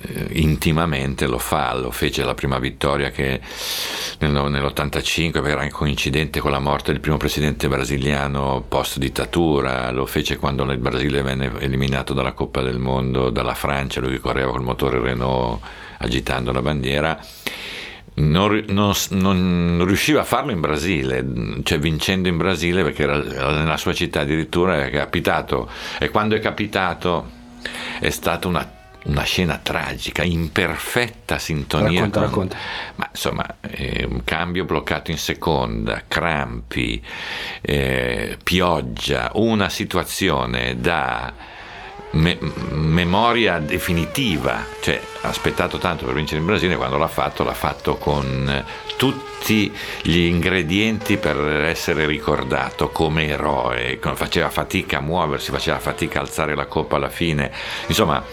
eh, 0.00 0.28
intimamente 0.32 1.26
lo 1.26 1.38
fa, 1.38 1.74
lo 1.74 1.90
fece 1.90 2.22
la 2.22 2.34
prima 2.34 2.58
vittoria 2.58 3.10
che 3.10 3.40
nell'85 4.18 5.44
era 5.46 5.66
coincidente 5.68 6.40
con 6.40 6.50
la 6.50 6.58
morte 6.58 6.92
del 6.92 7.00
primo 7.00 7.16
presidente 7.16 7.68
brasiliano 7.68 8.64
post 8.68 8.98
dittatura, 8.98 9.90
lo 9.90 10.06
fece 10.06 10.36
quando 10.36 10.64
il 10.64 10.78
Brasile 10.78 11.22
venne 11.22 11.50
eliminato 11.58 12.12
dalla 12.12 12.32
Coppa 12.32 12.60
del 12.60 12.78
Mondo 12.78 13.30
dalla 13.30 13.54
Francia, 13.54 14.00
lui 14.00 14.18
correva 14.18 14.52
col 14.52 14.62
motore 14.62 15.00
Renault 15.00 15.60
agitando 15.98 16.52
la 16.52 16.62
bandiera 16.62 17.18
non, 18.18 18.64
non, 18.68 18.94
non, 19.10 19.84
riusciva 19.86 20.20
a 20.20 20.24
farlo 20.24 20.50
in 20.50 20.60
Brasile, 20.60 21.24
cioè 21.62 21.78
vincendo 21.78 22.28
in 22.28 22.36
Brasile 22.36 22.82
perché 22.82 23.02
era 23.04 23.18
nella 23.18 23.76
sua 23.76 23.92
città 23.92 24.20
addirittura 24.20 24.84
è 24.84 24.90
capitato 24.90 25.70
e 25.98 26.10
quando 26.10 26.34
è 26.34 26.40
capitato 26.40 27.30
è 28.00 28.10
stata 28.10 28.48
una, 28.48 28.70
una 29.04 29.22
scena 29.22 29.58
tragica, 29.62 30.22
in 30.22 30.50
perfetta 30.50 31.38
sintonia. 31.38 32.00
Racconta, 32.00 32.18
con, 32.20 32.28
racconta. 32.28 32.56
Ma 32.96 33.08
insomma, 33.10 33.56
eh, 33.60 34.06
un 34.08 34.24
cambio 34.24 34.64
bloccato 34.64 35.10
in 35.10 35.18
seconda, 35.18 36.02
crampi, 36.06 37.02
eh, 37.60 38.36
pioggia, 38.42 39.30
una 39.34 39.68
situazione 39.68 40.78
da 40.80 41.56
me- 42.12 42.38
memoria 42.70 43.58
definitiva, 43.58 44.64
cioè 44.80 45.00
ha 45.22 45.28
aspettato 45.28 45.78
tanto 45.78 46.04
per 46.04 46.14
vincere 46.14 46.40
in 46.40 46.46
Brasile, 46.46 46.76
quando 46.76 46.96
l'ha 46.96 47.08
fatto 47.08 47.44
l'ha 47.44 47.54
fatto 47.54 47.96
con 47.96 48.64
tutti 48.96 49.72
gli 50.02 50.18
ingredienti 50.18 51.16
per 51.16 51.36
essere 51.64 52.06
ricordato 52.06 52.88
come 52.88 53.26
eroe, 53.26 53.98
faceva 54.14 54.50
fatica 54.50 54.98
a 54.98 55.00
muoversi, 55.00 55.50
faceva 55.50 55.78
fatica 55.78 56.18
a 56.18 56.22
alzare 56.22 56.54
la 56.54 56.66
coppa 56.66 56.96
alla 56.96 57.10
fine, 57.10 57.52
insomma 57.86 58.24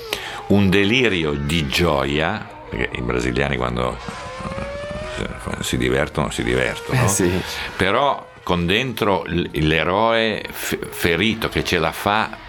un 0.47 0.69
delirio 0.69 1.31
di 1.31 1.67
gioia, 1.67 2.47
perché 2.69 2.97
i 2.97 3.01
brasiliani 3.01 3.57
quando 3.57 3.97
eh, 3.97 5.63
si 5.63 5.77
divertono 5.77 6.29
si 6.29 6.43
divertono, 6.43 7.03
eh 7.03 7.07
sì. 7.07 7.41
però 7.75 8.33
con 8.43 8.67
dentro 8.67 9.23
l'eroe 9.25 10.43
ferito 10.51 11.49
che 11.49 11.63
ce 11.63 11.79
la 11.79 11.91
fa 11.91 12.43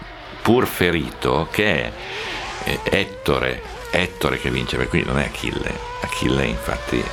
pur 0.47 0.65
ferito 0.65 1.49
che 1.51 1.91
è 2.63 2.79
Ettore 2.85 3.61
Ettore 3.91 4.39
che 4.39 4.49
vince, 4.49 4.77
per 4.77 4.87
cui 4.87 5.03
non 5.03 5.19
è 5.19 5.25
Achille. 5.25 5.77
Achille 6.03 6.45
infatti 6.45 7.03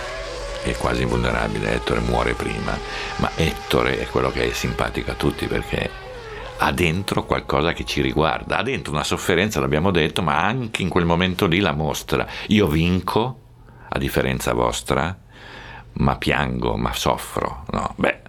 è 0.62 0.76
quasi 0.76 1.02
invulnerabile, 1.02 1.72
Ettore 1.72 1.98
muore 1.98 2.34
prima, 2.34 2.78
ma 3.16 3.28
Ettore 3.34 3.98
è 3.98 4.06
quello 4.06 4.30
che 4.30 4.48
è 4.48 4.52
simpatico 4.52 5.10
a 5.10 5.14
tutti 5.14 5.48
perché 5.48 5.90
ha 6.58 6.70
dentro 6.70 7.24
qualcosa 7.24 7.72
che 7.72 7.84
ci 7.84 8.02
riguarda, 8.02 8.58
ha 8.58 8.62
dentro 8.62 8.92
una 8.92 9.02
sofferenza, 9.02 9.58
l'abbiamo 9.58 9.90
detto, 9.90 10.22
ma 10.22 10.40
anche 10.40 10.82
in 10.82 10.88
quel 10.88 11.04
momento 11.04 11.46
lì 11.46 11.58
la 11.58 11.72
mostra. 11.72 12.24
Io 12.48 12.68
vinco, 12.68 13.40
a 13.88 13.98
differenza 13.98 14.52
vostra, 14.52 15.18
ma 15.94 16.16
piango, 16.18 16.76
ma 16.76 16.92
soffro. 16.92 17.64
No, 17.72 17.94
beh, 17.96 18.20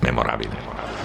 memorabile. 0.00 0.54
memorabile. 0.54 1.03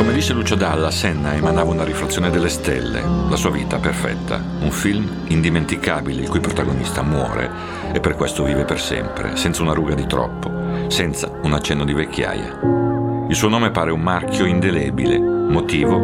Come 0.00 0.14
dice 0.14 0.32
Lucio 0.32 0.54
Dalla, 0.54 0.90
Senna 0.90 1.34
emanava 1.34 1.72
una 1.72 1.84
riflessione 1.84 2.30
delle 2.30 2.48
stelle, 2.48 3.02
la 3.28 3.36
sua 3.36 3.50
vita 3.50 3.76
perfetta, 3.76 4.42
un 4.60 4.70
film 4.70 5.06
indimenticabile 5.26 6.22
il 6.22 6.28
cui 6.30 6.40
protagonista 6.40 7.02
muore 7.02 7.50
e 7.92 8.00
per 8.00 8.14
questo 8.14 8.42
vive 8.42 8.64
per 8.64 8.80
sempre, 8.80 9.36
senza 9.36 9.60
una 9.60 9.74
ruga 9.74 9.92
di 9.92 10.06
troppo, 10.06 10.50
senza 10.88 11.30
un 11.42 11.52
accenno 11.52 11.84
di 11.84 11.92
vecchiaia. 11.92 12.60
Il 13.28 13.36
suo 13.36 13.50
nome 13.50 13.72
pare 13.72 13.90
un 13.90 14.00
marchio 14.00 14.46
indelebile, 14.46 15.18
motivo? 15.18 15.98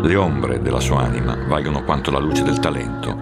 Le 0.00 0.16
ombre 0.16 0.62
della 0.62 0.80
sua 0.80 1.02
anima 1.02 1.36
valgono 1.46 1.84
quanto 1.84 2.10
la 2.10 2.20
luce 2.20 2.44
del 2.44 2.60
talento. 2.60 3.14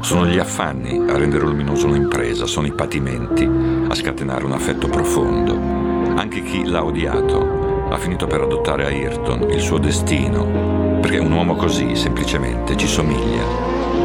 Sono 0.00 0.26
gli 0.26 0.38
affanni 0.38 1.08
a 1.08 1.16
rendere 1.16 1.46
luminosa 1.46 1.86
un'impresa, 1.86 2.44
sono 2.44 2.66
i 2.66 2.74
patimenti 2.74 3.50
a 3.88 3.94
scatenare 3.94 4.44
un 4.44 4.52
affetto 4.52 4.88
profondo. 4.88 6.16
Anche 6.16 6.42
chi 6.42 6.66
l'ha 6.66 6.84
odiato 6.84 7.67
ha 7.90 7.96
finito 7.96 8.26
per 8.26 8.42
adottare 8.42 8.84
a 8.84 8.88
Ayrton 8.88 9.50
il 9.50 9.60
suo 9.60 9.78
destino, 9.78 10.98
perché 11.00 11.18
un 11.18 11.32
uomo 11.32 11.56
così 11.56 11.96
semplicemente 11.96 12.76
ci 12.76 12.86
somiglia, 12.86 13.44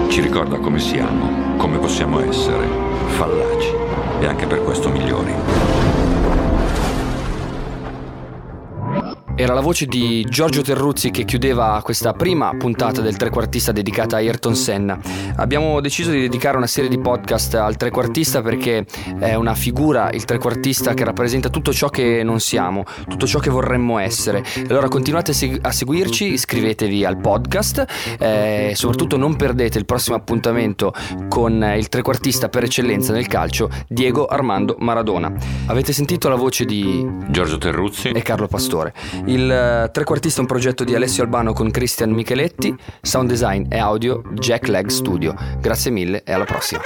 ci 0.09 0.21
ricorda 0.21 0.57
come 0.57 0.79
siamo, 0.79 1.55
come 1.57 1.77
possiamo 1.77 2.21
essere, 2.21 2.65
fallaci 3.07 3.71
e 4.21 4.25
anche 4.25 4.47
per 4.47 4.63
questo 4.63 4.89
migliori. 4.89 6.02
Era 9.35 9.55
la 9.55 9.61
voce 9.61 9.87
di 9.87 10.23
Giorgio 10.29 10.61
Terruzzi 10.61 11.09
che 11.09 11.25
chiudeva 11.25 11.81
questa 11.83 12.13
prima 12.13 12.55
puntata 12.55 13.01
del 13.01 13.17
trequartista 13.17 13.71
dedicata 13.71 14.17
a 14.17 14.19
Ayrton 14.19 14.55
Senna. 14.55 14.99
Abbiamo 15.37 15.81
deciso 15.81 16.11
di 16.11 16.19
dedicare 16.19 16.55
una 16.55 16.67
serie 16.67 16.87
di 16.87 16.99
podcast 16.99 17.55
al 17.55 17.75
trequartista 17.75 18.43
perché 18.43 18.85
è 19.17 19.33
una 19.33 19.55
figura, 19.55 20.11
il 20.11 20.23
trequartista, 20.25 20.93
che 20.93 21.03
rappresenta 21.03 21.49
tutto 21.49 21.73
ciò 21.73 21.89
che 21.89 22.21
non 22.21 22.39
siamo, 22.39 22.83
tutto 23.07 23.25
ciò 23.25 23.39
che 23.39 23.49
vorremmo 23.49 23.97
essere. 23.97 24.43
Allora 24.67 24.87
continuate 24.87 25.31
a, 25.31 25.33
segu- 25.33 25.65
a 25.65 25.71
seguirci, 25.71 26.33
iscrivetevi 26.33 27.03
al 27.03 27.17
podcast 27.17 27.85
e 28.19 28.69
eh, 28.69 28.75
soprattutto 28.75 29.17
non 29.17 29.35
perdete 29.35 29.79
il 29.79 29.85
prossimo 29.85 30.15
appuntamento 30.15 30.93
con 31.27 31.73
il 31.75 31.89
trequartista 31.89 32.49
per 32.49 32.65
eccellenza 32.65 33.11
nel 33.11 33.25
calcio, 33.25 33.67
Diego 33.87 34.27
Armando 34.27 34.75
Maradona. 34.77 35.33
Avete 35.65 35.91
sentito 35.91 36.29
la 36.29 36.35
voce 36.35 36.65
di 36.65 37.03
Giorgio 37.29 37.57
Terruzzi 37.57 38.09
e 38.09 38.21
Carlo 38.21 38.45
Pastore. 38.45 38.93
Il 39.25 39.49
eh, 39.49 39.89
trequartista 39.91 40.39
è 40.39 40.41
un 40.41 40.47
progetto 40.47 40.83
di 40.83 40.95
Alessio 40.95 41.23
Albano 41.23 41.53
con 41.53 41.71
Cristian 41.71 42.11
Micheletti, 42.11 42.75
sound 43.01 43.29
design 43.29 43.65
e 43.69 43.77
audio 43.77 44.21
Jack 44.33 44.67
Leg 44.67 44.87
Studio. 44.87 45.33
Grazie 45.59 45.91
mille 45.91 46.23
e 46.23 46.33
alla 46.33 46.45
prossima. 46.45 46.81